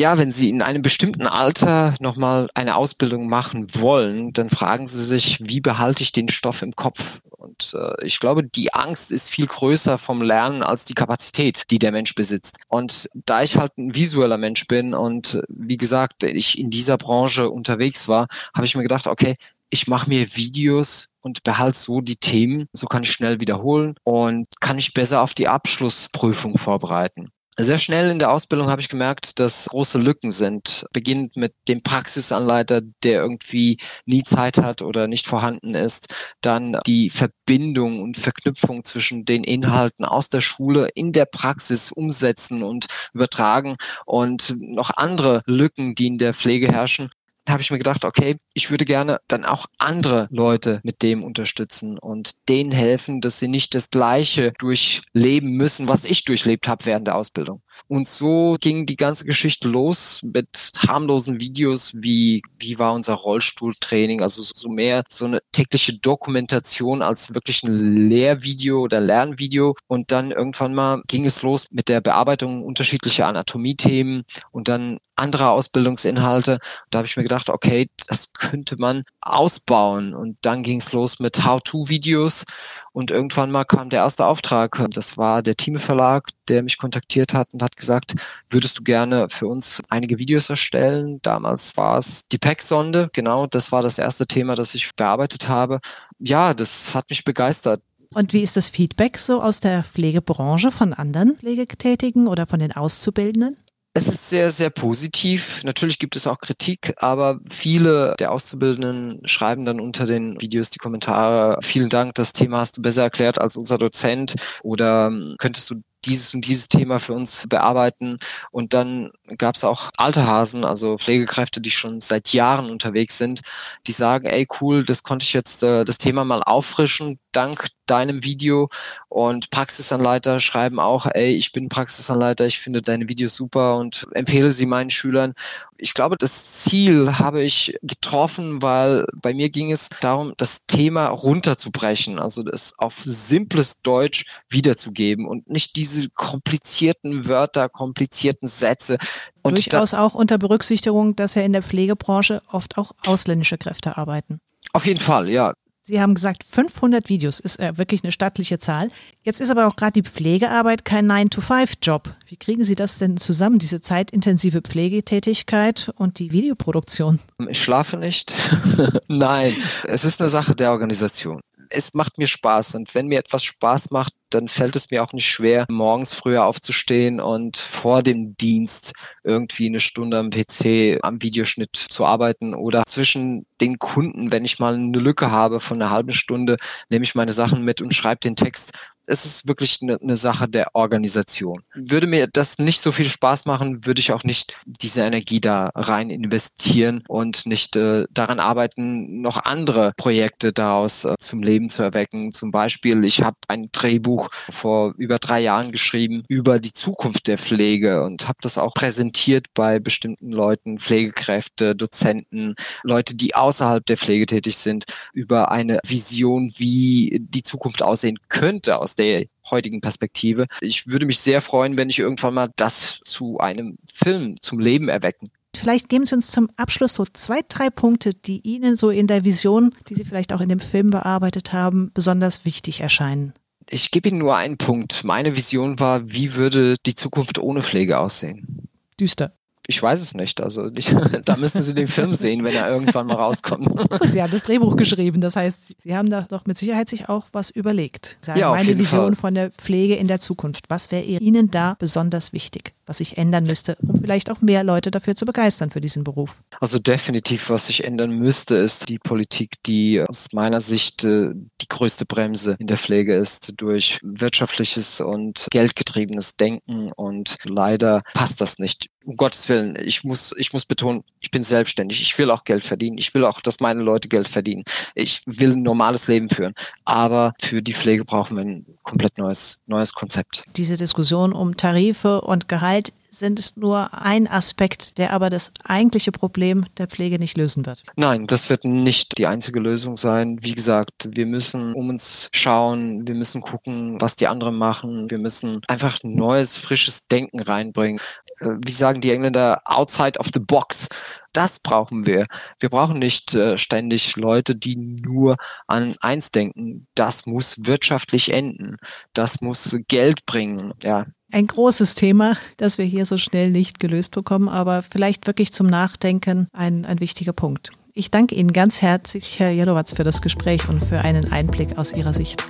ja, 0.00 0.16
wenn 0.16 0.32
Sie 0.32 0.48
in 0.48 0.62
einem 0.62 0.80
bestimmten 0.80 1.26
Alter 1.26 1.94
nochmal 2.00 2.48
eine 2.54 2.76
Ausbildung 2.76 3.28
machen 3.28 3.66
wollen, 3.74 4.32
dann 4.32 4.48
fragen 4.48 4.86
Sie 4.86 5.04
sich, 5.04 5.38
wie 5.42 5.60
behalte 5.60 6.02
ich 6.02 6.10
den 6.10 6.30
Stoff 6.30 6.62
im 6.62 6.74
Kopf? 6.74 7.20
Und 7.28 7.74
äh, 7.74 8.06
ich 8.06 8.18
glaube, 8.18 8.42
die 8.42 8.72
Angst 8.72 9.12
ist 9.12 9.28
viel 9.28 9.46
größer 9.46 9.98
vom 9.98 10.22
Lernen 10.22 10.62
als 10.62 10.86
die 10.86 10.94
Kapazität, 10.94 11.64
die 11.70 11.78
der 11.78 11.92
Mensch 11.92 12.14
besitzt. 12.14 12.56
Und 12.68 13.10
da 13.12 13.42
ich 13.42 13.58
halt 13.58 13.76
ein 13.76 13.94
visueller 13.94 14.38
Mensch 14.38 14.66
bin 14.66 14.94
und 14.94 15.42
wie 15.48 15.76
gesagt, 15.76 16.24
ich 16.24 16.58
in 16.58 16.70
dieser 16.70 16.96
Branche 16.96 17.50
unterwegs 17.50 18.08
war, 18.08 18.26
habe 18.54 18.64
ich 18.64 18.74
mir 18.74 18.82
gedacht, 18.82 19.06
okay, 19.06 19.36
ich 19.68 19.86
mache 19.86 20.08
mir 20.08 20.34
Videos 20.34 21.10
und 21.20 21.42
behalte 21.42 21.78
so 21.78 22.00
die 22.00 22.16
Themen, 22.16 22.68
so 22.72 22.86
kann 22.86 23.02
ich 23.02 23.12
schnell 23.12 23.38
wiederholen 23.40 23.96
und 24.02 24.46
kann 24.60 24.76
mich 24.76 24.94
besser 24.94 25.20
auf 25.20 25.34
die 25.34 25.48
Abschlussprüfung 25.48 26.56
vorbereiten. 26.56 27.30
Sehr 27.62 27.78
schnell 27.78 28.10
in 28.10 28.18
der 28.18 28.32
Ausbildung 28.32 28.70
habe 28.70 28.80
ich 28.80 28.88
gemerkt, 28.88 29.38
dass 29.38 29.66
große 29.66 29.98
Lücken 29.98 30.30
sind. 30.30 30.86
Beginnend 30.94 31.36
mit 31.36 31.52
dem 31.68 31.82
Praxisanleiter, 31.82 32.80
der 33.02 33.20
irgendwie 33.20 33.76
nie 34.06 34.22
Zeit 34.22 34.56
hat 34.56 34.80
oder 34.80 35.06
nicht 35.08 35.26
vorhanden 35.26 35.74
ist. 35.74 36.06
Dann 36.40 36.78
die 36.86 37.10
Verbindung 37.10 38.00
und 38.02 38.16
Verknüpfung 38.16 38.82
zwischen 38.84 39.26
den 39.26 39.44
Inhalten 39.44 40.06
aus 40.06 40.30
der 40.30 40.40
Schule 40.40 40.88
in 40.94 41.12
der 41.12 41.26
Praxis 41.26 41.92
umsetzen 41.92 42.62
und 42.62 42.86
übertragen 43.12 43.76
und 44.06 44.56
noch 44.58 44.90
andere 44.96 45.42
Lücken, 45.44 45.94
die 45.94 46.06
in 46.06 46.16
der 46.16 46.32
Pflege 46.32 46.68
herrschen 46.68 47.10
habe 47.50 47.62
ich 47.62 47.70
mir 47.70 47.78
gedacht, 47.78 48.04
okay, 48.04 48.36
ich 48.54 48.70
würde 48.70 48.84
gerne 48.84 49.20
dann 49.28 49.44
auch 49.44 49.66
andere 49.78 50.28
Leute 50.30 50.80
mit 50.82 51.02
dem 51.02 51.22
unterstützen 51.24 51.98
und 51.98 52.32
denen 52.48 52.72
helfen, 52.72 53.20
dass 53.20 53.38
sie 53.38 53.48
nicht 53.48 53.74
das 53.74 53.90
Gleiche 53.90 54.52
durchleben 54.58 55.52
müssen, 55.52 55.88
was 55.88 56.04
ich 56.04 56.24
durchlebt 56.24 56.68
habe 56.68 56.84
während 56.86 57.06
der 57.06 57.16
Ausbildung. 57.16 57.62
Und 57.88 58.06
so 58.08 58.56
ging 58.60 58.86
die 58.86 58.96
ganze 58.96 59.24
Geschichte 59.24 59.68
los 59.68 60.20
mit 60.22 60.70
harmlosen 60.86 61.40
Videos 61.40 61.92
wie, 61.94 62.42
wie 62.58 62.78
war 62.78 62.92
unser 62.92 63.14
Rollstuhltraining, 63.14 64.22
also 64.22 64.42
so 64.42 64.68
mehr 64.68 65.02
so 65.08 65.24
eine 65.24 65.40
tägliche 65.52 65.94
Dokumentation 65.98 67.02
als 67.02 67.34
wirklich 67.34 67.62
ein 67.62 68.08
Lehrvideo 68.08 68.82
oder 68.82 69.00
Lernvideo. 69.00 69.74
Und 69.86 70.12
dann 70.12 70.30
irgendwann 70.30 70.74
mal 70.74 71.02
ging 71.08 71.24
es 71.24 71.42
los 71.42 71.66
mit 71.70 71.88
der 71.88 72.00
Bearbeitung 72.00 72.62
unterschiedlicher 72.62 73.26
Anatomiethemen 73.26 74.24
und 74.52 74.68
dann 74.68 74.98
andere 75.16 75.50
Ausbildungsinhalte. 75.50 76.58
Da 76.90 76.98
habe 76.98 77.06
ich 77.06 77.16
mir 77.16 77.22
gedacht, 77.22 77.39
okay, 77.48 77.88
das 78.08 78.32
könnte 78.32 78.76
man 78.76 79.04
ausbauen. 79.20 80.14
Und 80.14 80.36
dann 80.42 80.62
ging 80.62 80.80
es 80.80 80.92
los 80.92 81.18
mit 81.20 81.44
How-to-Videos 81.44 82.44
und 82.92 83.10
irgendwann 83.10 83.50
mal 83.50 83.64
kam 83.64 83.88
der 83.90 84.00
erste 84.00 84.26
Auftrag. 84.26 84.84
Das 84.90 85.16
war 85.16 85.42
der 85.42 85.56
Thieme 85.56 85.78
Verlag, 85.78 86.28
der 86.48 86.62
mich 86.62 86.78
kontaktiert 86.78 87.34
hat 87.34 87.48
und 87.52 87.62
hat 87.62 87.76
gesagt, 87.76 88.14
würdest 88.48 88.78
du 88.78 88.82
gerne 88.82 89.28
für 89.30 89.46
uns 89.46 89.80
einige 89.88 90.18
Videos 90.18 90.50
erstellen? 90.50 91.20
Damals 91.22 91.76
war 91.76 91.98
es 91.98 92.26
die 92.28 92.38
PEC-Sonde. 92.38 93.10
Genau, 93.12 93.46
das 93.46 93.72
war 93.72 93.82
das 93.82 93.98
erste 93.98 94.26
Thema, 94.26 94.54
das 94.54 94.74
ich 94.74 94.90
bearbeitet 94.96 95.48
habe. 95.48 95.80
Ja, 96.18 96.54
das 96.54 96.94
hat 96.94 97.08
mich 97.10 97.24
begeistert. 97.24 97.80
Und 98.12 98.32
wie 98.32 98.42
ist 98.42 98.56
das 98.56 98.68
Feedback 98.68 99.18
so 99.18 99.40
aus 99.40 99.60
der 99.60 99.84
Pflegebranche 99.84 100.72
von 100.72 100.92
anderen 100.92 101.36
Pflegetätigen 101.36 102.26
oder 102.26 102.46
von 102.46 102.58
den 102.58 102.72
Auszubildenden? 102.72 103.56
Es 103.92 104.06
ist 104.06 104.30
sehr, 104.30 104.52
sehr 104.52 104.70
positiv. 104.70 105.64
Natürlich 105.64 105.98
gibt 105.98 106.14
es 106.14 106.28
auch 106.28 106.38
Kritik, 106.38 106.94
aber 106.98 107.40
viele 107.50 108.14
der 108.20 108.30
Auszubildenden 108.30 109.20
schreiben 109.26 109.64
dann 109.64 109.80
unter 109.80 110.06
den 110.06 110.40
Videos 110.40 110.70
die 110.70 110.78
Kommentare, 110.78 111.58
vielen 111.60 111.88
Dank, 111.88 112.14
das 112.14 112.32
Thema 112.32 112.58
hast 112.60 112.78
du 112.78 112.82
besser 112.82 113.02
erklärt 113.02 113.40
als 113.40 113.56
unser 113.56 113.78
Dozent 113.78 114.36
oder 114.62 115.08
ähm, 115.08 115.34
könntest 115.38 115.70
du 115.70 115.82
dieses 116.04 116.34
und 116.34 116.46
dieses 116.46 116.68
Thema 116.68 116.98
für 117.00 117.12
uns 117.12 117.46
bearbeiten. 117.48 118.18
Und 118.50 118.74
dann 118.74 119.10
gab 119.38 119.56
es 119.56 119.64
auch 119.64 119.90
alte 119.96 120.26
Hasen, 120.26 120.64
also 120.64 120.96
Pflegekräfte, 120.96 121.60
die 121.60 121.70
schon 121.70 122.00
seit 122.00 122.32
Jahren 122.32 122.70
unterwegs 122.70 123.18
sind, 123.18 123.40
die 123.86 123.92
sagen, 123.92 124.26
ey 124.26 124.46
cool, 124.60 124.84
das 124.84 125.02
konnte 125.02 125.24
ich 125.24 125.32
jetzt 125.32 125.62
äh, 125.62 125.84
das 125.84 125.98
Thema 125.98 126.24
mal 126.24 126.42
auffrischen, 126.42 127.18
dank 127.32 127.66
deinem 127.90 128.24
Video. 128.24 128.68
Und 129.08 129.50
Praxisanleiter 129.50 130.40
schreiben 130.40 130.78
auch, 130.78 131.06
ey, 131.06 131.34
ich 131.34 131.52
bin 131.52 131.68
Praxisanleiter, 131.68 132.46
ich 132.46 132.58
finde 132.58 132.82
deine 132.82 133.08
Videos 133.08 133.34
super 133.34 133.76
und 133.76 134.06
empfehle 134.12 134.52
sie 134.52 134.66
meinen 134.66 134.90
Schülern 134.90 135.34
ich 135.80 135.94
glaube, 135.94 136.16
das 136.16 136.62
Ziel 136.62 137.18
habe 137.18 137.42
ich 137.42 137.76
getroffen, 137.82 138.62
weil 138.62 139.06
bei 139.14 139.34
mir 139.34 139.50
ging 139.50 139.72
es 139.72 139.88
darum, 140.00 140.34
das 140.36 140.66
Thema 140.66 141.06
runterzubrechen, 141.06 142.18
also 142.18 142.42
das 142.42 142.74
auf 142.78 143.02
simples 143.04 143.80
Deutsch 143.82 144.26
wiederzugeben 144.48 145.26
und 145.26 145.48
nicht 145.48 145.76
diese 145.76 146.08
komplizierten 146.10 147.26
Wörter, 147.26 147.68
komplizierten 147.68 148.46
Sätze. 148.46 148.98
Und 149.42 149.56
Durchaus 149.56 149.94
auch 149.94 150.14
unter 150.14 150.38
Berücksichtigung, 150.38 151.16
dass 151.16 151.34
ja 151.34 151.42
in 151.42 151.52
der 151.52 151.62
Pflegebranche 151.62 152.42
oft 152.50 152.78
auch 152.78 152.92
ausländische 153.06 153.58
Kräfte 153.58 153.96
arbeiten. 153.96 154.40
Auf 154.72 154.86
jeden 154.86 155.00
Fall, 155.00 155.28
ja. 155.28 155.54
Sie 155.90 156.00
haben 156.00 156.14
gesagt, 156.14 156.44
500 156.44 157.08
Videos 157.08 157.40
ist 157.40 157.58
äh, 157.58 157.76
wirklich 157.76 158.04
eine 158.04 158.12
stattliche 158.12 158.60
Zahl. 158.60 158.92
Jetzt 159.24 159.40
ist 159.40 159.50
aber 159.50 159.66
auch 159.66 159.74
gerade 159.74 160.00
die 160.00 160.08
Pflegearbeit 160.08 160.84
kein 160.84 161.10
9-to-5-Job. 161.10 162.14
Wie 162.28 162.36
kriegen 162.36 162.62
Sie 162.62 162.76
das 162.76 162.98
denn 162.98 163.16
zusammen, 163.16 163.58
diese 163.58 163.80
zeitintensive 163.80 164.60
Pflegetätigkeit 164.60 165.90
und 165.96 166.20
die 166.20 166.30
Videoproduktion? 166.30 167.18
Ich 167.48 167.60
schlafe 167.60 167.96
nicht. 167.96 168.32
Nein, 169.08 169.56
es 169.82 170.04
ist 170.04 170.20
eine 170.20 170.30
Sache 170.30 170.54
der 170.54 170.70
Organisation 170.70 171.40
es 171.70 171.94
macht 171.94 172.18
mir 172.18 172.26
Spaß 172.26 172.74
und 172.74 172.94
wenn 172.94 173.06
mir 173.06 173.18
etwas 173.18 173.44
Spaß 173.44 173.90
macht, 173.90 174.12
dann 174.30 174.48
fällt 174.48 174.76
es 174.76 174.90
mir 174.90 175.02
auch 175.02 175.12
nicht 175.12 175.28
schwer, 175.28 175.66
morgens 175.68 176.14
früher 176.14 176.44
aufzustehen 176.44 177.20
und 177.20 177.56
vor 177.56 178.02
dem 178.02 178.36
Dienst 178.36 178.92
irgendwie 179.24 179.66
eine 179.66 179.80
Stunde 179.80 180.18
am 180.18 180.30
PC 180.30 180.98
am 181.02 181.22
Videoschnitt 181.22 181.74
zu 181.76 182.04
arbeiten 182.04 182.54
oder 182.54 182.84
zwischen 182.86 183.46
den 183.60 183.78
Kunden, 183.78 184.32
wenn 184.32 184.44
ich 184.44 184.58
mal 184.58 184.74
eine 184.74 184.98
Lücke 184.98 185.30
habe 185.30 185.60
von 185.60 185.80
einer 185.80 185.90
halben 185.90 186.12
Stunde, 186.12 186.56
nehme 186.88 187.04
ich 187.04 187.14
meine 187.14 187.32
Sachen 187.32 187.64
mit 187.64 187.80
und 187.80 187.94
schreibe 187.94 188.20
den 188.20 188.36
Text 188.36 188.72
es 189.10 189.24
ist 189.24 189.48
wirklich 189.48 189.80
eine, 189.82 189.98
eine 190.00 190.16
Sache 190.16 190.48
der 190.48 190.74
Organisation. 190.74 191.62
Würde 191.74 192.06
mir 192.06 192.28
das 192.28 192.58
nicht 192.58 192.80
so 192.80 192.92
viel 192.92 193.08
Spaß 193.08 193.44
machen, 193.44 193.84
würde 193.84 194.00
ich 194.00 194.12
auch 194.12 194.22
nicht 194.22 194.56
diese 194.64 195.02
Energie 195.02 195.40
da 195.40 195.70
rein 195.74 196.10
investieren 196.10 197.02
und 197.08 197.46
nicht 197.46 197.76
äh, 197.76 198.06
daran 198.10 198.38
arbeiten, 198.38 199.20
noch 199.20 199.44
andere 199.44 199.92
Projekte 199.96 200.52
daraus 200.52 201.04
äh, 201.04 201.16
zum 201.18 201.42
Leben 201.42 201.68
zu 201.68 201.82
erwecken. 201.82 202.32
Zum 202.32 202.52
Beispiel, 202.52 203.04
ich 203.04 203.22
habe 203.22 203.36
ein 203.48 203.68
Drehbuch 203.72 204.28
vor 204.50 204.94
über 204.96 205.18
drei 205.18 205.40
Jahren 205.40 205.72
geschrieben 205.72 206.22
über 206.28 206.60
die 206.60 206.72
Zukunft 206.72 207.26
der 207.26 207.38
Pflege 207.38 208.04
und 208.04 208.28
habe 208.28 208.38
das 208.42 208.58
auch 208.58 208.74
präsentiert 208.74 209.46
bei 209.54 209.80
bestimmten 209.80 210.30
Leuten, 210.30 210.78
Pflegekräfte, 210.78 211.74
Dozenten, 211.74 212.54
Leute, 212.84 213.16
die 213.16 213.34
außerhalb 213.34 213.84
der 213.84 213.96
Pflege 213.96 214.26
tätig 214.26 214.56
sind, 214.56 214.84
über 215.12 215.50
eine 215.50 215.80
Vision, 215.84 216.52
wie 216.56 217.18
die 217.20 217.42
Zukunft 217.42 217.82
aussehen 217.82 218.18
könnte 218.28 218.78
aus 218.78 218.94
der 219.00 219.26
heutigen 219.50 219.80
Perspektive. 219.80 220.46
Ich 220.60 220.86
würde 220.86 221.06
mich 221.06 221.18
sehr 221.18 221.40
freuen, 221.40 221.76
wenn 221.76 221.90
ich 221.90 221.98
irgendwann 221.98 222.34
mal 222.34 222.50
das 222.56 223.00
zu 223.02 223.38
einem 223.38 223.78
Film 223.92 224.36
zum 224.40 224.60
Leben 224.60 224.88
erwecken 224.88 225.30
Vielleicht 225.56 225.88
geben 225.88 226.06
Sie 226.06 226.14
uns 226.14 226.30
zum 226.30 226.48
Abschluss 226.56 226.94
so 226.94 227.04
zwei, 227.12 227.40
drei 227.46 227.70
Punkte, 227.70 228.14
die 228.14 228.40
Ihnen 228.40 228.76
so 228.76 228.90
in 228.90 229.06
der 229.06 229.24
Vision, 229.24 229.74
die 229.88 229.94
Sie 229.94 230.04
vielleicht 230.04 230.32
auch 230.32 230.40
in 230.40 230.48
dem 230.48 230.60
Film 230.60 230.90
bearbeitet 230.90 231.52
haben, 231.52 231.90
besonders 231.92 232.44
wichtig 232.44 232.80
erscheinen. 232.80 233.34
Ich 233.68 233.90
gebe 233.90 234.08
Ihnen 234.08 234.18
nur 234.18 234.36
einen 234.36 234.56
Punkt. 234.56 235.04
Meine 235.04 235.36
Vision 235.36 235.78
war, 235.80 236.10
wie 236.10 236.34
würde 236.34 236.76
die 236.86 236.94
Zukunft 236.94 237.38
ohne 237.38 237.62
Pflege 237.62 237.98
aussehen? 237.98 238.68
Düster. 238.98 239.32
Ich 239.70 239.80
weiß 239.80 240.00
es 240.00 240.14
nicht. 240.14 240.40
Also 240.40 240.68
ich, 240.74 240.92
da 241.24 241.36
müssen 241.36 241.62
Sie 241.62 241.74
den 241.74 241.86
Film 241.86 242.12
sehen, 242.12 242.42
wenn 242.42 242.56
er 242.56 242.68
irgendwann 242.68 243.06
mal 243.06 243.14
rauskommt. 243.14 243.68
Und 243.68 244.12
Sie 244.12 244.20
haben 244.20 244.32
das 244.32 244.42
Drehbuch 244.42 244.74
geschrieben. 244.74 245.20
Das 245.20 245.36
heißt, 245.36 245.76
Sie 245.80 245.94
haben 245.94 246.10
da 246.10 246.22
doch 246.22 246.44
mit 246.44 246.58
Sicherheit 246.58 246.88
sich 246.88 247.08
auch 247.08 247.26
was 247.30 247.50
überlegt. 247.50 248.18
Sagen, 248.20 248.40
ja, 248.40 248.50
meine 248.50 248.76
Vision 248.76 249.14
Fall. 249.14 249.20
von 249.20 249.34
der 249.34 249.52
Pflege 249.52 249.94
in 249.94 250.08
der 250.08 250.18
Zukunft. 250.18 250.64
Was 250.70 250.90
wäre 250.90 251.04
Ihnen 251.04 251.52
da 251.52 251.76
besonders 251.78 252.32
wichtig? 252.32 252.72
Was 252.90 252.98
sich 252.98 253.16
ändern 253.16 253.44
müsste, 253.44 253.76
um 253.80 254.00
vielleicht 254.00 254.30
auch 254.30 254.40
mehr 254.40 254.64
Leute 254.64 254.90
dafür 254.90 255.14
zu 255.14 255.24
begeistern 255.24 255.70
für 255.70 255.80
diesen 255.80 256.02
Beruf? 256.02 256.42
Also 256.60 256.80
definitiv, 256.80 257.48
was 257.48 257.68
sich 257.68 257.84
ändern 257.84 258.10
müsste, 258.10 258.56
ist 258.56 258.88
die 258.88 258.98
Politik, 258.98 259.62
die 259.64 260.02
aus 260.02 260.26
meiner 260.32 260.60
Sicht 260.60 261.04
äh, 261.04 261.30
die 261.60 261.68
größte 261.68 262.04
Bremse 262.04 262.56
in 262.58 262.66
der 262.66 262.78
Pflege 262.78 263.14
ist 263.14 263.54
durch 263.56 264.00
wirtschaftliches 264.02 265.00
und 265.00 265.46
geldgetriebenes 265.52 266.36
Denken 266.36 266.90
und 266.96 267.36
leider 267.44 268.02
passt 268.12 268.40
das 268.40 268.58
nicht 268.58 268.88
um 269.04 269.16
Gottes 269.16 269.48
Willen, 269.48 269.76
ich 269.82 270.04
muss, 270.04 270.34
ich 270.36 270.52
muss 270.52 270.66
betonen, 270.66 271.04
ich 271.20 271.30
bin 271.30 271.42
selbstständig. 271.42 272.02
Ich 272.02 272.18
will 272.18 272.30
auch 272.30 272.44
Geld 272.44 272.64
verdienen. 272.64 272.98
Ich 272.98 273.14
will 273.14 273.24
auch, 273.24 273.40
dass 273.40 273.60
meine 273.60 273.82
Leute 273.82 274.08
Geld 274.08 274.28
verdienen. 274.28 274.64
Ich 274.94 275.22
will 275.26 275.52
ein 275.52 275.62
normales 275.62 276.06
Leben 276.06 276.28
führen. 276.28 276.54
Aber 276.84 277.32
für 277.40 277.62
die 277.62 277.72
Pflege 277.72 278.04
brauchen 278.04 278.36
wir 278.36 278.44
ein 278.44 278.66
komplett 278.90 279.18
neues, 279.18 279.60
neues 279.66 279.92
Konzept. 279.92 280.42
Diese 280.56 280.76
Diskussion 280.76 281.32
um 281.32 281.56
Tarife 281.56 282.20
und 282.22 282.48
Gehalt 282.48 282.92
sind 283.10 283.38
es 283.38 283.56
nur 283.56 283.92
ein 283.92 284.26
Aspekt, 284.26 284.98
der 284.98 285.12
aber 285.12 285.30
das 285.30 285.52
eigentliche 285.64 286.12
Problem 286.12 286.64
der 286.78 286.86
Pflege 286.86 287.18
nicht 287.18 287.36
lösen 287.36 287.66
wird. 287.66 287.82
Nein, 287.96 288.26
das 288.26 288.48
wird 288.48 288.64
nicht 288.64 289.18
die 289.18 289.26
einzige 289.26 289.60
Lösung 289.60 289.96
sein. 289.96 290.38
Wie 290.42 290.52
gesagt, 290.52 291.08
wir 291.10 291.26
müssen 291.26 291.74
um 291.74 291.88
uns 291.88 292.28
schauen, 292.32 293.06
wir 293.06 293.14
müssen 293.14 293.40
gucken, 293.40 294.00
was 294.00 294.16
die 294.16 294.28
anderen 294.28 294.56
machen. 294.56 295.10
Wir 295.10 295.18
müssen 295.18 295.60
einfach 295.68 295.98
neues, 296.02 296.56
frisches 296.56 297.06
Denken 297.08 297.40
reinbringen. 297.40 298.00
Äh, 298.40 298.56
wie 298.64 298.72
sagen 298.72 299.00
die 299.00 299.12
Engländer, 299.12 299.58
outside 299.64 300.18
of 300.18 300.28
the 300.32 300.40
box. 300.40 300.88
Das 301.32 301.60
brauchen 301.60 302.06
wir. 302.06 302.26
Wir 302.58 302.70
brauchen 302.70 302.98
nicht 302.98 303.34
äh, 303.34 303.56
ständig 303.56 304.16
Leute, 304.16 304.56
die 304.56 304.76
nur 304.76 305.36
an 305.68 305.94
eins 306.00 306.32
denken. 306.32 306.88
Das 306.94 307.26
muss 307.26 307.56
wirtschaftlich 307.60 308.32
enden. 308.32 308.78
Das 309.12 309.40
muss 309.40 309.76
Geld 309.86 310.26
bringen. 310.26 310.74
Ja, 310.82 311.06
ein 311.32 311.46
großes 311.46 311.94
Thema, 311.94 312.36
das 312.56 312.78
wir 312.78 312.84
hier 312.84 313.06
so 313.06 313.18
schnell 313.18 313.50
nicht 313.50 313.80
gelöst 313.80 314.14
bekommen, 314.14 314.48
aber 314.48 314.82
vielleicht 314.82 315.26
wirklich 315.26 315.52
zum 315.52 315.66
Nachdenken 315.66 316.48
ein, 316.52 316.84
ein 316.86 317.00
wichtiger 317.00 317.32
Punkt. 317.32 317.70
Ich 317.92 318.10
danke 318.10 318.34
Ihnen 318.34 318.52
ganz 318.52 318.82
herzlich, 318.82 319.38
Herr 319.40 319.50
Jelowatz, 319.50 319.94
für 319.94 320.04
das 320.04 320.22
Gespräch 320.22 320.68
und 320.68 320.84
für 320.84 321.00
einen 321.00 321.32
Einblick 321.32 321.76
aus 321.76 321.92
Ihrer 321.92 322.12
Sicht. 322.12 322.44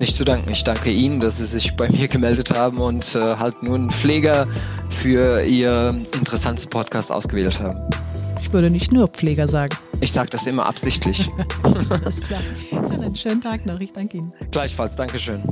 Nicht 0.00 0.16
zu 0.16 0.24
danken. 0.24 0.50
Ich 0.50 0.64
danke 0.64 0.90
Ihnen, 0.90 1.20
dass 1.20 1.38
Sie 1.38 1.44
sich 1.44 1.76
bei 1.76 1.88
mir 1.88 2.08
gemeldet 2.08 2.56
haben 2.56 2.78
und 2.78 3.14
äh, 3.14 3.36
halt 3.36 3.62
nur 3.62 3.74
einen 3.74 3.90
Pfleger 3.90 4.46
für 4.90 5.42
Ihr 5.42 6.00
interessantes 6.14 6.66
Podcast 6.66 7.10
ausgewählt 7.10 7.58
haben. 7.60 7.78
Ich 8.40 8.52
würde 8.52 8.70
nicht 8.70 8.92
nur 8.92 9.08
Pfleger 9.08 9.48
sagen. 9.48 9.76
Ich 10.00 10.12
sage 10.12 10.30
das 10.30 10.46
immer 10.46 10.66
absichtlich. 10.66 11.28
Alles 11.90 12.20
klar. 12.20 12.40
Dann 12.70 13.02
einen 13.02 13.16
schönen 13.16 13.40
Tag 13.40 13.66
noch. 13.66 13.80
Ich 13.80 13.92
danke 13.92 14.18
Ihnen. 14.18 14.32
Gleichfalls. 14.50 14.96
Dankeschön. 14.96 15.42